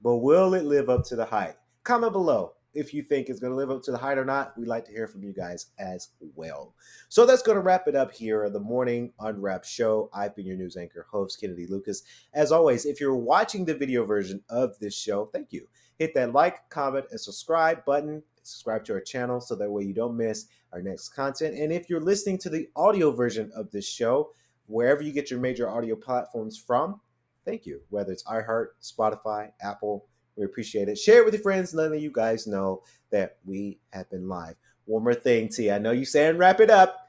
but 0.03 0.16
will 0.16 0.55
it 0.55 0.64
live 0.64 0.89
up 0.91 1.05
to 1.07 1.16
the 1.16 1.24
hype? 1.24 1.59
Comment 1.82 2.12
below 2.12 2.53
if 2.74 2.93
you 2.93 3.03
think 3.03 3.28
it's 3.28 3.41
going 3.41 3.53
to 3.53 3.57
live 3.57 3.70
up 3.70 3.82
to 3.85 3.93
the 3.93 3.99
height 3.99 4.18
or 4.18 4.24
not. 4.24 4.57
We'd 4.59 4.68
like 4.68 4.85
to 4.87 4.93
hear 4.93 5.07
from 5.07 5.22
you 5.22 5.32
guys 5.32 5.66
as 5.78 6.11
well. 6.35 6.74
So 7.09 7.24
that's 7.24 7.43
going 7.43 7.57
to 7.57 7.62
wrap 7.62 7.87
it 7.89 7.97
up 7.97 8.12
here, 8.12 8.49
the 8.51 8.61
Morning 8.61 9.12
Unwrapped 9.20 9.66
Show. 9.66 10.11
I've 10.12 10.35
been 10.35 10.47
your 10.47 10.57
news 10.57 10.76
anchor, 10.76 11.07
host 11.11 11.41
Kennedy 11.41 11.66
Lucas. 11.66 12.03
As 12.32 12.53
always, 12.53 12.85
if 12.85 13.01
you're 13.01 13.16
watching 13.16 13.64
the 13.64 13.74
video 13.74 14.05
version 14.05 14.43
of 14.49 14.78
this 14.80 14.97
show, 14.97 15.26
thank 15.26 15.53
you. 15.53 15.66
Hit 15.99 16.14
that 16.14 16.32
like, 16.32 16.68
comment, 16.70 17.07
and 17.11 17.20
subscribe 17.20 17.84
button. 17.84 18.22
Subscribe 18.42 18.84
to 18.84 18.92
our 18.95 19.01
channel 19.01 19.40
so 19.40 19.55
that 19.55 19.70
way 19.70 19.84
you 19.84 19.95
don't 19.95 20.16
miss 20.16 20.47
our 20.72 20.82
next 20.82 21.11
content. 21.11 21.57
And 21.57 21.72
if 21.72 21.88
you're 21.88 22.01
listening 22.01 22.38
to 22.38 22.51
the 22.51 22.68
audio 22.76 23.11
version 23.11 23.51
of 23.55 23.70
this 23.70 23.88
show, 23.88 24.30
wherever 24.66 25.03
you 25.03 25.12
get 25.12 25.30
your 25.30 25.40
major 25.40 25.70
audio 25.70 25.97
platforms 25.97 26.59
from, 26.59 27.01
thank 27.45 27.64
you. 27.64 27.80
Whether 27.90 28.12
it's 28.12 28.24
iHeart, 28.24 28.68
Spotify, 28.82 29.53
Apple, 29.62 30.07
we 30.36 30.45
appreciate 30.45 30.88
it. 30.88 30.99
Share 30.99 31.20
it 31.20 31.24
with 31.24 31.34
your 31.34 31.42
friends, 31.42 31.74
letting 31.74 32.01
you 32.01 32.11
guys 32.12 32.47
know 32.47 32.82
that 33.11 33.36
we 33.45 33.78
have 33.92 34.11
been 34.11 34.28
live. 34.28 34.57
One 34.86 35.05
more 35.05 35.14
thing, 35.14 35.49
T. 35.49 35.70
I 35.70 35.78
know 35.78 35.92
you 35.92 36.05
saying 36.05 36.36
wrap 36.36 36.61
it 36.61 36.70
up. 36.70 37.03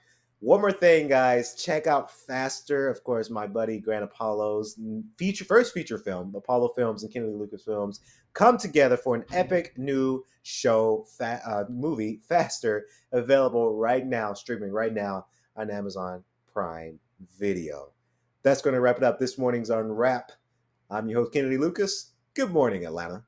One 0.46 0.62
more 0.62 0.72
thing, 0.72 1.08
guys. 1.08 1.56
Check 1.56 1.88
out 1.88 2.12
Faster. 2.12 2.88
Of 2.88 3.04
course, 3.04 3.32
my 3.32 3.48
buddy 3.48 3.80
Grant 3.80 4.04
Apollo's 4.04 4.80
feature 5.18 5.44
first 5.44 5.74
feature 5.74 5.98
film, 5.98 6.36
Apollo 6.36 6.74
Films 6.76 7.02
and 7.02 7.12
Kennedy 7.12 7.34
Lucas 7.34 7.64
Films, 7.64 8.00
come 8.36 8.60
together 8.60 8.96
for 8.96 9.16
an 9.16 9.26
epic 9.34 9.74
new 9.76 10.24
show, 10.44 11.04
fa- 11.18 11.42
uh, 11.48 11.64
movie, 11.68 12.20
Faster, 12.30 12.86
available 13.12 13.76
right 13.76 14.06
now, 14.06 14.34
streaming 14.36 14.72
right 14.72 14.94
now 14.94 15.26
on 15.56 15.72
Amazon 15.72 16.24
Prime 16.54 17.00
Video. 17.40 17.92
That's 18.44 18.62
going 18.62 18.76
to 18.76 18.82
wrap 18.82 18.98
it 18.98 19.04
up 19.04 19.18
this 19.18 19.40
morning's 19.40 19.72
Unwrap. 19.72 20.32
I'm 20.92 21.10
your 21.10 21.22
host, 21.22 21.34
Kennedy 21.34 21.58
Lucas. 21.58 22.12
Good 22.36 22.52
morning, 22.52 22.86
Atlanta. 22.86 23.24